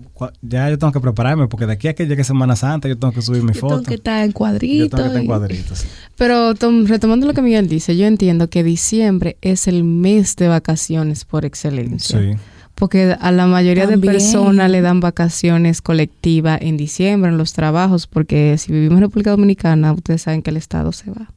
ya 0.42 0.68
yo 0.70 0.78
tengo 0.78 0.92
que 0.92 1.00
prepararme 1.00 1.46
porque 1.46 1.66
de 1.66 1.74
aquí 1.74 1.86
a 1.86 1.94
que 1.94 2.06
llegue 2.06 2.24
Semana 2.24 2.56
Santa 2.56 2.88
yo 2.88 2.98
tengo 2.98 3.12
que 3.14 3.22
subir 3.22 3.42
mi 3.44 3.52
Yo 3.52 3.60
foto. 3.60 3.74
tengo 3.76 3.86
que 3.88 3.94
estar 3.94 4.24
en 4.24 4.30
yo 4.30 4.34
cuadritos. 4.34 4.90
tengo 4.90 5.02
que 5.02 5.06
estar 5.08 5.16
en 5.18 5.22
y- 5.22 5.26
cuadritos. 5.26 5.84
Pero 6.16 6.54
Tom, 6.56 6.86
retomando 6.86 7.26
lo 7.26 7.34
que 7.34 7.42
Miguel 7.42 7.68
dice, 7.68 7.96
yo 7.96 8.06
entiendo 8.06 8.48
que 8.50 8.64
diciembre 8.64 9.36
es 9.42 9.68
el 9.68 9.84
mes 9.84 10.34
de 10.36 10.48
vacaciones 10.48 11.24
por 11.24 11.44
excelencia. 11.44 12.18
Sí. 12.18 12.30
Porque 12.74 13.16
a 13.20 13.32
la 13.32 13.46
mayoría 13.46 13.88
También. 13.88 14.00
de 14.00 14.06
personas 14.06 14.70
le 14.70 14.80
dan 14.80 15.00
vacaciones 15.00 15.82
colectivas 15.82 16.60
en 16.62 16.76
diciembre 16.76 17.30
en 17.30 17.36
los 17.36 17.52
trabajos, 17.52 18.06
porque 18.06 18.56
si 18.56 18.72
vivimos 18.72 18.98
en 18.98 19.02
República 19.02 19.30
Dominicana, 19.30 19.92
ustedes 19.92 20.22
saben 20.22 20.42
que 20.42 20.50
el 20.50 20.56
Estado 20.56 20.92
se 20.92 21.10
va. 21.10 21.28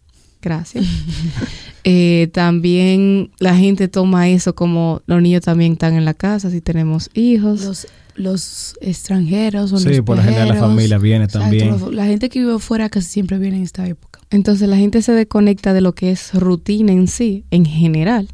Gracias. 0.41 0.85
Eh, 1.83 2.29
también 2.33 3.31
la 3.39 3.55
gente 3.55 3.87
toma 3.87 4.29
eso 4.29 4.53
como 4.55 5.01
los 5.07 5.21
niños 5.21 5.41
también 5.41 5.73
están 5.73 5.95
en 5.95 6.05
la 6.05 6.13
casa, 6.13 6.49
si 6.51 6.61
tenemos 6.61 7.09
hijos. 7.13 7.63
Los, 7.63 7.87
los 8.15 8.75
extranjeros 8.81 9.71
o 9.73 9.77
Sí, 9.79 9.89
los 9.89 10.01
por 10.01 10.17
lo 10.17 10.23
general 10.23 10.47
la 10.49 10.53
viajeros. 10.53 10.69
familia 10.69 10.97
viene 10.97 11.25
Exacto, 11.25 11.39
también. 11.47 11.69
los- 11.69 11.93
la 11.93 12.05
gente 12.05 12.29
que 12.29 12.39
vive 12.39 12.59
fuera 12.59 12.89
casi 12.89 13.07
siempre 13.07 13.37
viene 13.39 13.57
en 13.57 13.63
esta 13.63 13.87
época. 13.87 14.19
Entonces 14.29 14.67
la 14.69 14.77
gente 14.77 15.01
se 15.01 15.11
desconecta 15.13 15.73
de 15.73 15.81
lo 15.81 15.93
que 15.93 16.11
es 16.11 16.33
rutina 16.33 16.91
en 16.91 17.07
sí, 17.07 17.45
en 17.51 17.65
general, 17.65 18.29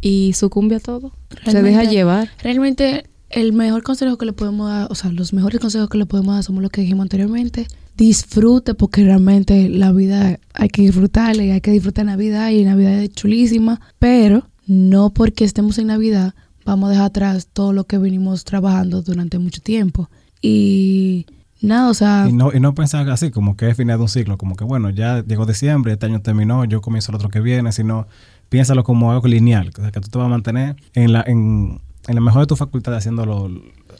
y 0.00 0.32
sucumbe 0.34 0.76
a 0.76 0.80
todo. 0.80 1.12
se 1.44 1.50
Realmente- 1.52 1.78
deja 1.78 1.90
llevar. 1.90 2.30
Realmente 2.42 3.04
el 3.30 3.52
mejor 3.52 3.82
consejo 3.82 4.18
que 4.18 4.26
le 4.26 4.32
podemos 4.32 4.68
dar, 4.68 4.88
o 4.90 4.94
sea, 4.94 5.10
los 5.12 5.32
mejores 5.32 5.60
consejos 5.60 5.88
que 5.88 5.96
le 5.98 6.04
podemos 6.06 6.34
dar 6.34 6.42
somos 6.44 6.62
lo 6.62 6.68
que 6.68 6.80
dijimos 6.82 7.04
anteriormente. 7.04 7.66
Disfrute 7.96 8.74
porque 8.74 9.04
realmente 9.04 9.68
la 9.68 9.92
vida 9.92 10.38
hay 10.54 10.68
que 10.68 10.82
disfrutarla 10.82 11.44
y 11.44 11.50
hay 11.50 11.60
que 11.60 11.70
disfrutar 11.72 12.06
Navidad 12.06 12.50
y 12.50 12.64
Navidad 12.64 12.94
es 13.02 13.10
chulísima, 13.10 13.80
pero 13.98 14.48
no 14.66 15.10
porque 15.12 15.44
estemos 15.44 15.78
en 15.78 15.88
Navidad 15.88 16.34
vamos 16.64 16.88
a 16.88 16.92
dejar 16.92 17.06
atrás 17.06 17.48
todo 17.52 17.72
lo 17.72 17.84
que 17.84 17.98
venimos 17.98 18.44
trabajando 18.44 19.02
durante 19.02 19.38
mucho 19.38 19.60
tiempo. 19.60 20.08
Y 20.40 21.26
nada, 21.60 21.90
o 21.90 21.94
sea, 21.94 22.26
Y 22.28 22.32
no, 22.32 22.50
y 22.52 22.60
no 22.60 22.74
pensar 22.74 23.08
así, 23.10 23.30
como 23.30 23.56
que 23.56 23.68
es 23.68 23.76
final 23.76 23.98
de 23.98 24.02
un 24.02 24.08
ciclo, 24.08 24.38
como 24.38 24.54
que 24.56 24.64
bueno, 24.64 24.88
ya 24.90 25.24
llegó 25.24 25.44
diciembre, 25.44 25.92
este 25.92 26.06
año 26.06 26.20
terminó, 26.22 26.64
yo 26.64 26.80
comienzo 26.80 27.10
el 27.12 27.16
otro 27.16 27.28
que 27.28 27.40
viene, 27.40 27.72
sino 27.72 28.06
piénsalo 28.48 28.84
como 28.84 29.10
algo 29.12 29.26
lineal, 29.28 29.70
o 29.76 29.80
sea, 29.82 29.90
que 29.90 30.00
tú 30.00 30.08
te 30.08 30.18
vas 30.18 30.26
a 30.26 30.30
mantener 30.30 30.76
en 30.94 31.12
la, 31.12 31.24
en, 31.26 31.80
en 32.06 32.14
la 32.14 32.20
mejor 32.20 32.42
de 32.42 32.46
tus 32.46 32.58
facultades 32.58 32.98
haciendo 32.98 33.26
lo- 33.26 33.50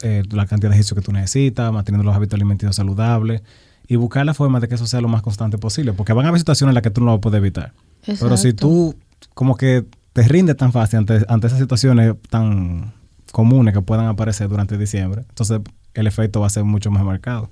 eh, 0.01 0.23
la 0.31 0.45
cantidad 0.45 0.69
de 0.69 0.75
ejercicio 0.75 0.95
que 0.95 1.01
tú 1.01 1.11
necesitas, 1.11 1.71
manteniendo 1.71 2.03
los 2.05 2.15
hábitos 2.15 2.35
alimenticios 2.35 2.75
saludables 2.75 3.41
y 3.87 3.95
buscar 3.95 4.25
la 4.25 4.33
forma 4.33 4.59
de 4.59 4.67
que 4.67 4.75
eso 4.75 4.87
sea 4.87 5.01
lo 5.01 5.07
más 5.07 5.21
constante 5.21 5.57
posible, 5.57 5.93
porque 5.93 6.13
van 6.13 6.25
a 6.25 6.29
haber 6.29 6.39
situaciones 6.39 6.71
en 6.71 6.75
las 6.75 6.83
que 6.83 6.89
tú 6.91 7.01
no 7.01 7.11
lo 7.11 7.21
puedes 7.21 7.37
evitar. 7.37 7.73
Pero 8.05 8.37
si 8.37 8.53
tú 8.53 8.95
como 9.33 9.55
que 9.55 9.85
te 10.13 10.23
rindes 10.23 10.57
tan 10.57 10.71
fácil 10.71 10.99
ante, 10.99 11.25
ante 11.27 11.47
esas 11.47 11.59
situaciones 11.59 12.13
tan 12.29 12.93
comunes 13.31 13.73
que 13.73 13.81
puedan 13.81 14.05
aparecer 14.07 14.47
durante 14.47 14.77
diciembre, 14.77 15.23
entonces 15.29 15.59
el 15.93 16.07
efecto 16.07 16.39
va 16.41 16.47
a 16.47 16.49
ser 16.49 16.63
mucho 16.63 16.91
más 16.91 17.03
marcado. 17.03 17.49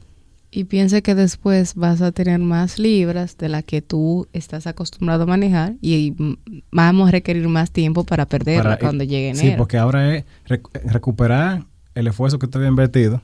Y 0.54 0.66
piense 0.66 1.02
que 1.02 1.16
después 1.16 1.76
vas 1.76 2.02
a 2.02 2.12
tener 2.12 2.38
más 2.40 2.78
libras 2.78 3.38
de 3.38 3.48
la 3.48 3.62
que 3.62 3.82
tú 3.82 4.28
estás 4.34 4.68
acostumbrado 4.68 5.24
a 5.24 5.26
manejar 5.26 5.76
y 5.82 6.14
vamos 6.72 7.08
a 7.08 7.12
requerir 7.12 7.48
más 7.48 7.72
tiempo 7.72 8.04
para 8.04 8.26
perderla 8.26 8.64
Para- 8.64 8.78
cuando 8.80 9.06
llegue 9.06 9.30
enero. 9.30 9.48
Sí, 9.52 9.54
porque 9.58 9.78
ahora 9.78 10.14
es 10.18 10.26
rec- 10.48 10.70
recuperar 10.84 11.64
el 11.96 12.08
esfuerzo 12.08 12.38
que 12.38 12.48
tú 12.48 12.58
habías 12.58 12.70
invertido 12.70 13.22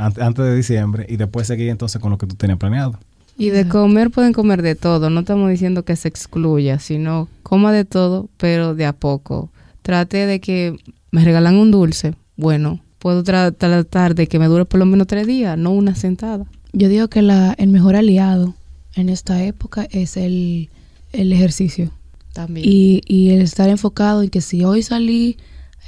antes 0.00 0.44
de 0.44 0.56
diciembre 0.56 1.06
y 1.08 1.16
después 1.16 1.46
seguir 1.46 1.68
entonces 1.68 2.00
con 2.00 2.10
lo 2.10 2.18
que 2.18 2.26
tú 2.26 2.34
tenías 2.34 2.58
planeado. 2.58 2.98
Y 3.36 3.50
de 3.50 3.66
comer 3.68 4.10
pueden 4.10 4.32
comer 4.32 4.60
de 4.60 4.74
todo. 4.74 5.08
No 5.08 5.20
estamos 5.20 5.48
diciendo 5.48 5.84
que 5.84 5.96
se 5.96 6.08
excluya, 6.08 6.78
sino 6.78 7.28
coma 7.42 7.72
de 7.72 7.84
todo, 7.84 8.28
pero 8.36 8.74
de 8.74 8.84
a 8.84 8.92
poco. 8.92 9.50
Trate 9.82 10.26
de 10.26 10.40
que 10.40 10.76
me 11.10 11.24
regalan 11.24 11.56
un 11.56 11.70
dulce. 11.70 12.14
Bueno, 12.36 12.80
puedo 12.98 13.24
tra- 13.24 13.54
tratar 13.56 14.14
de 14.14 14.26
que 14.26 14.38
me 14.38 14.46
dure 14.46 14.66
por 14.66 14.78
lo 14.78 14.86
menos 14.86 15.06
tres 15.06 15.26
días, 15.26 15.56
no 15.56 15.70
una 15.70 15.94
sentada. 15.94 16.44
Yo 16.72 16.88
digo 16.88 17.08
que 17.08 17.22
la, 17.22 17.54
el 17.54 17.68
mejor 17.68 17.96
aliado 17.96 18.54
en 18.94 19.08
esta 19.08 19.42
época 19.42 19.88
es 19.90 20.16
el, 20.16 20.68
el 21.12 21.32
ejercicio. 21.32 21.90
También. 22.34 22.66
Y, 22.68 23.00
y 23.06 23.30
el 23.30 23.40
estar 23.40 23.68
enfocado 23.70 24.22
en 24.22 24.28
que 24.28 24.40
si 24.40 24.64
hoy 24.64 24.82
salí 24.82 25.38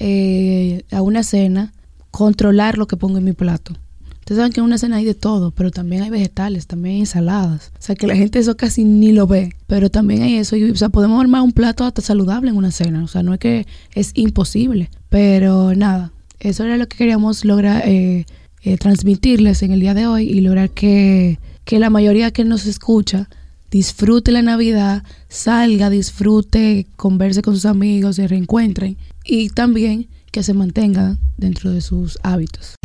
eh, 0.01 0.85
a 0.91 1.03
una 1.03 1.23
cena, 1.23 1.73
controlar 2.11 2.79
lo 2.79 2.87
que 2.87 2.97
pongo 2.97 3.19
en 3.19 3.25
mi 3.25 3.33
plato. 3.33 3.75
Ustedes 4.23 4.39
saben 4.39 4.53
que 4.53 4.61
en 4.61 4.67
una 4.67 4.79
cena 4.79 4.99
hay 4.99 5.05
de 5.05 5.15
todo, 5.15 5.51
pero 5.51 5.73
también 5.73 6.05
hay 6.05 6.11
vegetales, 6.11 6.69
también 6.69 6.95
hay 6.95 7.01
ensaladas. 7.01 7.73
O 7.77 7.83
sea, 7.83 7.97
que 7.97 8.07
la 8.07 8.15
gente 8.15 8.39
eso 8.39 8.57
casi 8.57 8.85
ni 8.85 9.11
lo 9.11 9.27
ve, 9.27 9.57
pero 9.67 9.91
también 9.91 10.23
hay 10.23 10.37
eso. 10.37 10.55
Y, 10.55 10.71
o 10.71 10.77
sea, 10.77 10.91
podemos 10.91 11.21
armar 11.21 11.43
un 11.43 11.51
plato 11.51 11.83
hasta 11.83 12.03
saludable 12.03 12.51
en 12.51 12.57
una 12.57 12.71
cena. 12.71 13.03
O 13.03 13.09
sea, 13.09 13.25
no 13.25 13.35
es 13.35 13.41
que 13.41 13.67
es 13.97 14.13
imposible, 14.15 14.91
pero 15.09 15.75
nada, 15.75 16.13
eso 16.39 16.63
era 16.63 16.77
lo 16.77 16.87
que 16.87 16.99
queríamos 16.99 17.45
lograr 17.45 17.83
eh, 17.85 18.25
eh, 18.63 18.77
transmitirles 18.77 19.61
en 19.65 19.73
el 19.73 19.81
día 19.81 19.93
de 19.93 20.07
hoy 20.07 20.31
y 20.31 20.41
lograr 20.41 20.71
que, 20.71 21.41
que 21.65 21.81
la 21.81 21.91
mayoría 21.91 22.31
que 22.31 22.45
nos 22.45 22.67
escucha 22.67 23.29
disfrute 23.73 24.31
la 24.31 24.43
Navidad, 24.43 25.03
salga, 25.29 25.91
disfrute, 25.91 26.87
converse 26.95 27.43
con 27.43 27.55
sus 27.55 27.67
amigos, 27.67 28.17
se 28.17 28.29
reencuentren 28.29 28.97
y 29.25 29.49
también 29.49 30.07
que 30.31 30.45
se 30.45 30.55
mantenga 30.55 31.19
dentro 31.37 31.73
de 31.73 31.81
sus 31.81 32.21
hábitos. 32.23 32.77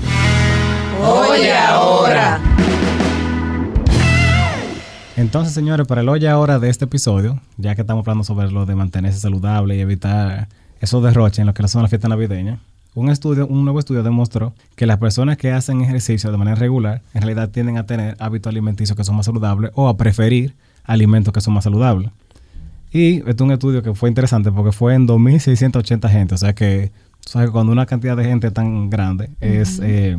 Oye 1.04 1.54
ahora. 1.54 2.40
Entonces, 5.16 5.54
señores, 5.54 5.88
para 5.88 6.02
el 6.02 6.10
hoy 6.10 6.26
ahora 6.26 6.60
de 6.60 6.70
este 6.70 6.86
episodio, 6.86 7.40
ya 7.58 7.76
que 7.76 7.82
estamos 7.82 8.04
hablando 8.04 8.24
sobre 8.24 8.52
lo 8.52 8.66
de 8.66 8.76
mantenerse 8.76 9.20
saludable 9.20 9.76
y 9.76 9.80
evitar 9.80 10.48
esos 10.80 11.04
derroches 11.04 11.40
en 11.40 11.48
lo 11.48 11.54
que 11.54 11.68
son 11.68 11.82
las 11.82 11.90
fiestas 11.90 12.10
navideñas, 12.10 12.60
un 12.94 13.10
estudio, 13.10 13.46
un 13.46 13.64
nuevo 13.64 13.80
estudio 13.80 14.02
demostró 14.02 14.54
que 14.76 14.88
las 14.88 14.98
personas 14.98 15.38
que 15.38 15.52
hacen 15.52 15.82
ejercicio 15.82 16.32
de 16.32 16.38
manera 16.38 16.56
regular, 16.56 17.02
en 17.14 17.22
realidad 17.22 17.50
tienden 17.50 17.78
a 17.78 17.86
tener 17.86 18.16
hábitos 18.20 18.50
alimenticios 18.50 18.98
que 18.98 19.04
son 19.04 19.16
más 19.16 19.28
saludables 19.28 19.72
o 19.76 19.88
a 19.88 19.98
preferir 19.98 20.56
alimentos 20.84 21.34
que 21.34 21.42
son 21.42 21.54
más 21.54 21.64
saludables. 21.64 22.10
Y 22.92 23.18
este 23.18 23.32
es 23.32 23.42
un 23.42 23.52
estudio 23.52 23.84
que 23.84 23.94
fue 23.94 24.10
interesante 24.10 24.52
porque 24.52 24.72
fue 24.72 24.96
en 24.96 25.08
2.680 25.08 26.10
gente, 26.10 26.36
o 26.36 26.38
sea 26.38 26.54
que, 26.54 26.92
o 27.26 27.30
sea 27.30 27.46
que 27.46 27.52
cuando 27.52 27.72
una 27.72 27.86
cantidad 27.86 28.18
de 28.18 28.24
gente 28.24 28.50
tan 28.50 28.90
grande 28.90 29.30
es, 29.42 29.80
eh, 29.84 30.18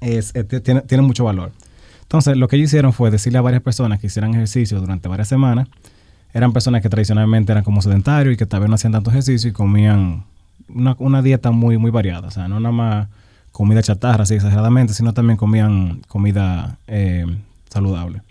es, 0.00 0.34
eh, 0.34 0.44
tiene, 0.44 1.02
mucho 1.02 1.24
valor. 1.24 1.52
Entonces, 2.02 2.36
lo 2.36 2.48
que 2.48 2.56
ellos 2.56 2.70
hicieron 2.70 2.92
fue 2.92 3.10
decirle 3.10 3.38
a 3.38 3.42
varias 3.42 3.62
personas 3.62 4.00
que 4.00 4.08
hicieran 4.08 4.34
ejercicio 4.34 4.80
durante 4.80 5.08
varias 5.08 5.28
semanas. 5.28 5.68
Eran 6.32 6.52
personas 6.52 6.82
que 6.82 6.88
tradicionalmente 6.88 7.52
eran 7.52 7.64
como 7.64 7.82
sedentarios 7.82 8.34
y 8.34 8.36
que 8.36 8.46
tal 8.46 8.60
vez 8.60 8.68
no 8.68 8.74
hacían 8.74 8.92
tanto 8.92 9.10
ejercicio 9.10 9.50
y 9.50 9.52
comían 9.52 10.24
una, 10.68 11.22
dieta 11.22 11.50
muy, 11.50 11.76
variada. 11.90 12.28
O 12.28 12.30
sea, 12.30 12.48
no 12.48 12.60
nada 12.60 12.72
más 12.72 13.08
comida 13.52 13.82
chatarra, 13.82 14.22
así 14.22 14.34
exageradamente, 14.34 14.94
sino 14.94 15.12
también 15.12 15.36
comían 15.36 16.02
comida 16.08 16.78
eh, 16.86 17.26
saludable. 17.68 18.22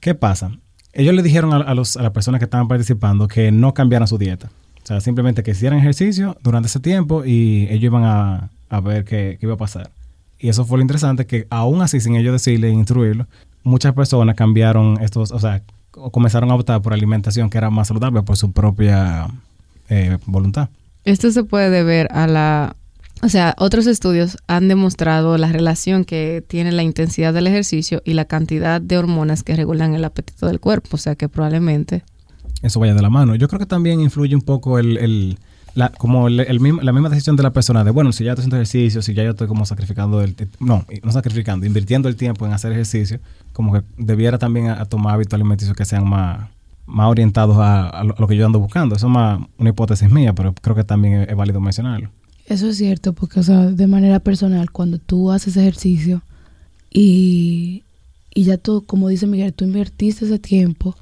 ¿Qué 0.00 0.14
pasa? 0.14 0.52
Ellos 0.92 1.14
le 1.14 1.22
dijeron 1.22 1.52
a, 1.52 1.74
las 1.74 1.96
personas 2.12 2.38
que 2.38 2.44
estaban 2.44 2.68
participando 2.68 3.28
que 3.28 3.50
no 3.52 3.74
cambiaran 3.74 4.08
su 4.08 4.18
dieta. 4.18 4.50
O 4.82 4.86
sea, 4.86 5.00
simplemente 5.00 5.42
que 5.42 5.50
hicieran 5.50 5.78
ejercicio 5.78 6.36
durante 6.42 6.68
ese 6.68 6.80
tiempo 6.80 7.24
y 7.24 7.66
ellos 7.70 7.84
iban 7.84 8.04
a, 8.04 8.80
ver 8.80 9.04
qué 9.04 9.38
iba 9.40 9.54
a 9.54 9.56
pasar. 9.56 9.90
Y 10.38 10.48
eso 10.48 10.64
fue 10.64 10.78
lo 10.78 10.82
interesante, 10.82 11.26
que 11.26 11.46
aún 11.50 11.82
así, 11.82 12.00
sin 12.00 12.14
ellos 12.16 12.32
decirle 12.32 12.68
e 12.68 12.72
instruirlo, 12.72 13.26
muchas 13.64 13.92
personas 13.94 14.36
cambiaron 14.36 14.98
estos, 15.02 15.32
o 15.32 15.38
sea, 15.40 15.62
comenzaron 15.90 16.50
a 16.50 16.54
optar 16.54 16.80
por 16.80 16.92
alimentación 16.92 17.50
que 17.50 17.58
era 17.58 17.70
más 17.70 17.88
saludable 17.88 18.22
por 18.22 18.36
su 18.36 18.52
propia 18.52 19.28
eh, 19.88 20.18
voluntad. 20.26 20.68
Esto 21.04 21.30
se 21.30 21.42
puede 21.44 21.70
deber 21.70 22.08
a 22.12 22.26
la... 22.26 22.76
O 23.20 23.28
sea, 23.28 23.56
otros 23.58 23.88
estudios 23.88 24.36
han 24.46 24.68
demostrado 24.68 25.36
la 25.38 25.50
relación 25.50 26.04
que 26.04 26.44
tiene 26.46 26.70
la 26.70 26.84
intensidad 26.84 27.34
del 27.34 27.48
ejercicio 27.48 28.00
y 28.04 28.12
la 28.12 28.26
cantidad 28.26 28.80
de 28.80 28.96
hormonas 28.96 29.42
que 29.42 29.56
regulan 29.56 29.94
el 29.94 30.04
apetito 30.04 30.46
del 30.46 30.60
cuerpo. 30.60 30.90
O 30.92 30.98
sea 30.98 31.16
que 31.16 31.28
probablemente 31.28 32.04
Eso 32.62 32.78
vaya 32.78 32.94
de 32.94 33.02
la 33.02 33.10
mano. 33.10 33.34
Yo 33.34 33.48
creo 33.48 33.58
que 33.58 33.66
también 33.66 34.00
influye 34.00 34.36
un 34.36 34.42
poco 34.42 34.78
el, 34.78 34.98
el- 34.98 35.38
la, 35.78 35.90
como 35.90 36.26
el, 36.26 36.58
mismo- 36.60 36.82
la 36.82 36.92
misma 36.92 37.08
decisión 37.08 37.36
de 37.36 37.44
la 37.44 37.52
persona 37.52 37.84
de, 37.84 37.92
bueno, 37.92 38.10
si 38.10 38.24
ya 38.24 38.32
estoy 38.32 38.42
haciendo 38.42 38.56
ejercicio, 38.56 39.00
si 39.00 39.14
ya 39.14 39.22
yo 39.22 39.30
estoy 39.30 39.46
como 39.46 39.64
sacrificando, 39.64 40.20
el, 40.22 40.34
no, 40.58 40.84
no 41.04 41.12
sacrificando, 41.12 41.66
invirtiendo 41.66 42.08
el 42.08 42.16
tiempo 42.16 42.44
en 42.46 42.52
hacer 42.52 42.72
ejercicio, 42.72 43.20
como 43.52 43.72
que 43.72 43.82
debiera 43.96 44.38
también 44.38 44.68
a, 44.70 44.84
tomar 44.86 45.14
hábitos 45.14 45.34
alimenticios 45.34 45.76
que 45.76 45.84
sean 45.84 46.08
más, 46.08 46.48
más 46.86 47.06
orientados 47.08 47.56
a, 47.58 47.88
a 47.90 48.02
lo, 48.02 48.16
a 48.16 48.20
lo 48.20 48.26
que 48.26 48.36
yo 48.36 48.44
ando 48.44 48.58
buscando. 48.58 48.96
Eso 48.96 49.06
es 49.06 49.12
más 49.12 49.40
una 49.56 49.70
hipótesis 49.70 50.10
mía, 50.10 50.32
pero 50.32 50.52
creo 50.52 50.74
que 50.74 50.82
también 50.82 51.14
es, 51.22 51.28
es 51.28 51.36
válido 51.36 51.60
mencionarlo. 51.60 52.10
Eso 52.46 52.68
es 52.68 52.76
cierto, 52.78 53.12
porque, 53.12 53.38
o 53.38 53.42
sea, 53.44 53.66
de 53.66 53.86
manera 53.86 54.18
personal, 54.18 54.72
cuando 54.72 54.98
tú 54.98 55.30
haces 55.30 55.56
ejercicio 55.56 56.22
y, 56.90 57.84
y 58.34 58.42
ya 58.44 58.56
tú, 58.56 58.84
como 58.84 59.08
dice 59.08 59.26
Miguel, 59.28 59.52
tú 59.52 59.64
invertiste 59.64 60.24
ese 60.24 60.38
tiempo, 60.40 60.96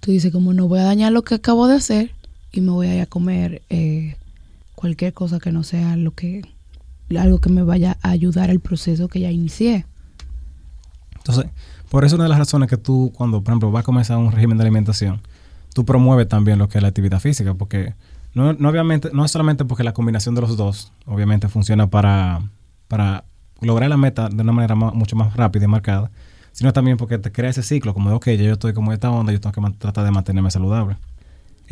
tú 0.00 0.12
dices, 0.12 0.30
como 0.32 0.52
no 0.52 0.68
voy 0.68 0.78
a 0.78 0.84
dañar 0.84 1.10
lo 1.12 1.22
que 1.22 1.34
acabo 1.34 1.66
de 1.66 1.76
hacer 1.76 2.12
y 2.52 2.60
me 2.60 2.70
voy 2.70 2.98
a 2.98 3.06
comer 3.06 3.62
eh, 3.70 4.16
cualquier 4.74 5.12
cosa 5.12 5.38
que 5.38 5.52
no 5.52 5.62
sea 5.62 5.96
lo 5.96 6.12
que 6.12 6.42
algo 7.18 7.40
que 7.40 7.50
me 7.50 7.62
vaya 7.62 7.98
a 8.02 8.10
ayudar 8.10 8.48
al 8.50 8.60
proceso 8.60 9.08
que 9.08 9.20
ya 9.20 9.30
inicié. 9.30 9.84
Entonces, 11.18 11.46
por 11.90 12.04
eso 12.04 12.14
una 12.16 12.24
de 12.24 12.30
las 12.30 12.38
razones 12.38 12.68
que 12.70 12.76
tú, 12.76 13.12
cuando, 13.14 13.42
por 13.42 13.52
ejemplo, 13.52 13.70
vas 13.70 13.82
a 13.82 13.84
comenzar 13.84 14.16
un 14.16 14.32
régimen 14.32 14.56
de 14.58 14.62
alimentación, 14.64 15.20
tú 15.74 15.84
promueves 15.84 16.28
también 16.28 16.58
lo 16.58 16.68
que 16.68 16.78
es 16.78 16.82
la 16.82 16.88
actividad 16.88 17.20
física, 17.20 17.54
porque 17.54 17.94
no, 18.34 18.54
no 18.54 18.68
obviamente, 18.68 19.10
no 19.12 19.24
es 19.24 19.30
solamente 19.30 19.64
porque 19.64 19.84
la 19.84 19.92
combinación 19.92 20.34
de 20.34 20.40
los 20.40 20.56
dos, 20.56 20.90
obviamente, 21.06 21.48
funciona 21.48 21.86
para, 21.88 22.40
para 22.88 23.24
lograr 23.60 23.90
la 23.90 23.96
meta 23.98 24.28
de 24.28 24.42
una 24.42 24.52
manera 24.52 24.74
ma- 24.74 24.92
mucho 24.92 25.14
más 25.16 25.36
rápida 25.36 25.66
y 25.66 25.68
marcada, 25.68 26.10
sino 26.52 26.72
también 26.72 26.96
porque 26.96 27.18
te 27.18 27.30
crea 27.30 27.50
ese 27.50 27.62
ciclo, 27.62 27.92
como 27.94 28.08
de, 28.08 28.16
ok, 28.16 28.26
ya 28.28 28.44
yo 28.44 28.52
estoy 28.54 28.72
como 28.72 28.92
esta 28.92 29.10
onda, 29.10 29.32
yo 29.32 29.40
tengo 29.40 29.52
que 29.52 29.76
tratar 29.78 30.04
de 30.04 30.10
mantenerme 30.10 30.50
saludable. 30.50 30.96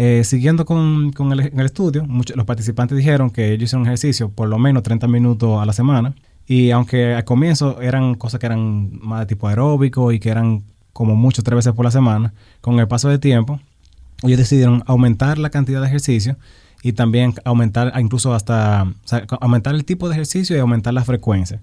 Eh, 0.03 0.25
siguiendo 0.25 0.65
con, 0.65 1.13
con 1.13 1.31
el, 1.31 1.61
estudio, 1.61 2.07
muchos, 2.07 2.35
los 2.35 2.47
participantes 2.47 2.97
dijeron 2.97 3.29
que 3.29 3.53
ellos 3.53 3.65
hicieron 3.65 3.85
ejercicio 3.85 4.31
por 4.31 4.49
lo 4.49 4.59
menos 4.59 4.83
30 4.83 5.07
minutos 5.09 5.61
a 5.61 5.67
la 5.67 5.75
semana. 5.75 6.15
Y 6.47 6.71
aunque 6.71 7.13
al 7.13 7.25
comienzo 7.25 7.83
eran 7.83 8.15
cosas 8.15 8.41
que 8.41 8.47
eran 8.47 8.99
más 8.99 9.21
de 9.21 9.27
tipo 9.27 9.47
aeróbico 9.47 10.11
y 10.11 10.19
que 10.19 10.31
eran 10.31 10.65
como 10.95 11.17
mucho 11.17 11.43
tres 11.43 11.57
veces 11.57 11.75
por 11.75 11.85
la 11.85 11.91
semana, 11.91 12.33
con 12.63 12.81
el 12.81 12.89
paso 12.89 13.11
del 13.11 13.21
tiempo, 13.21 13.61
ellos 14.23 14.39
decidieron 14.39 14.83
aumentar 14.87 15.37
la 15.37 15.51
cantidad 15.51 15.83
de 15.83 15.89
ejercicio 15.89 16.39
y 16.83 16.95
también 16.95 17.35
aumentar 17.45 17.93
incluso 18.01 18.33
hasta 18.33 18.91
aumentar 19.39 19.75
el 19.75 19.85
tipo 19.85 20.09
de 20.09 20.15
ejercicio 20.15 20.57
y 20.57 20.61
aumentar 20.61 20.95
la 20.95 21.05
frecuencia. 21.05 21.61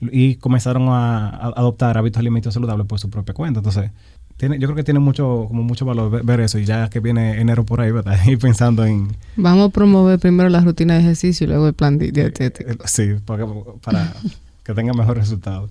Y 0.00 0.36
comenzaron 0.36 0.90
a, 0.90 1.28
adoptar 1.56 1.98
hábitos 1.98 2.20
alimenticios 2.20 2.54
saludables 2.54 2.86
por 2.86 3.00
su 3.00 3.10
propia 3.10 3.34
cuenta. 3.34 3.58
Entonces, 3.58 3.90
tiene, 4.36 4.58
yo 4.58 4.66
creo 4.68 4.76
que 4.76 4.84
tiene 4.84 5.00
mucho, 5.00 5.46
como 5.48 5.62
mucho 5.62 5.84
valor 5.84 6.10
ver, 6.10 6.22
ver 6.24 6.40
eso. 6.40 6.58
Y 6.58 6.64
ya 6.64 6.88
que 6.90 7.00
viene 7.00 7.40
enero 7.40 7.64
por 7.64 7.80
ahí, 7.80 7.90
¿verdad? 7.92 8.18
Y 8.26 8.36
pensando 8.36 8.84
en... 8.84 9.08
Vamos 9.36 9.68
a 9.68 9.72
promover 9.72 10.18
primero 10.18 10.48
la 10.48 10.60
rutina 10.60 10.94
de 10.94 11.00
ejercicio 11.00 11.44
y 11.44 11.48
luego 11.48 11.68
el 11.68 11.74
plan 11.74 11.98
di- 11.98 12.10
dietético. 12.10 12.70
eh, 12.70 12.76
sí, 12.86 13.14
para, 13.24 13.46
para 13.82 14.12
que 14.64 14.74
tenga 14.74 14.92
mejor 14.92 15.16
resultado. 15.18 15.68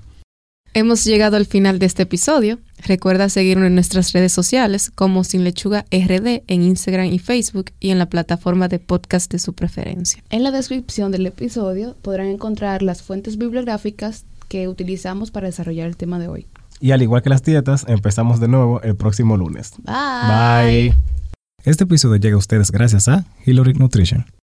Hemos 0.75 1.03
llegado 1.03 1.37
al 1.37 1.45
final 1.45 1.77
de 1.77 1.85
este 1.85 2.01
episodio. 2.01 2.57
Recuerda 2.87 3.29
seguirnos 3.29 3.67
en 3.67 3.75
nuestras 3.75 4.11
redes 4.11 4.31
sociales 4.33 4.89
como 4.89 5.23
Sin 5.23 5.43
Lechuga 5.43 5.85
RD 5.91 6.41
en 6.47 6.63
Instagram 6.63 7.05
y 7.13 7.19
Facebook 7.19 7.65
y 7.79 7.91
en 7.91 7.99
la 7.99 8.07
plataforma 8.07 8.67
de 8.69 8.79
podcast 8.79 9.31
de 9.31 9.37
su 9.37 9.53
preferencia. 9.53 10.23
En 10.31 10.41
la 10.41 10.49
descripción 10.49 11.11
del 11.11 11.27
episodio 11.27 11.95
podrán 12.01 12.25
encontrar 12.27 12.81
las 12.81 13.03
fuentes 13.03 13.37
bibliográficas 13.37 14.25
que 14.49 14.67
utilizamos 14.67 15.29
para 15.29 15.45
desarrollar 15.45 15.87
el 15.87 15.95
tema 15.95 16.17
de 16.17 16.27
hoy. 16.27 16.47
Y 16.83 16.91
al 16.91 17.01
igual 17.01 17.21
que 17.21 17.29
las 17.29 17.41
dietas, 17.43 17.85
empezamos 17.87 18.41
de 18.41 18.49
nuevo 18.49 18.81
el 18.81 18.97
próximo 18.97 19.37
lunes. 19.37 19.71
Bye. 19.85 20.89
Bye. 20.89 20.95
Este 21.63 21.85
episodio 21.85 22.17
llega 22.17 22.35
a 22.35 22.39
ustedes 22.39 22.71
gracias 22.71 23.07
a 23.07 23.23
Hillary 23.45 23.73
Nutrition. 23.75 24.25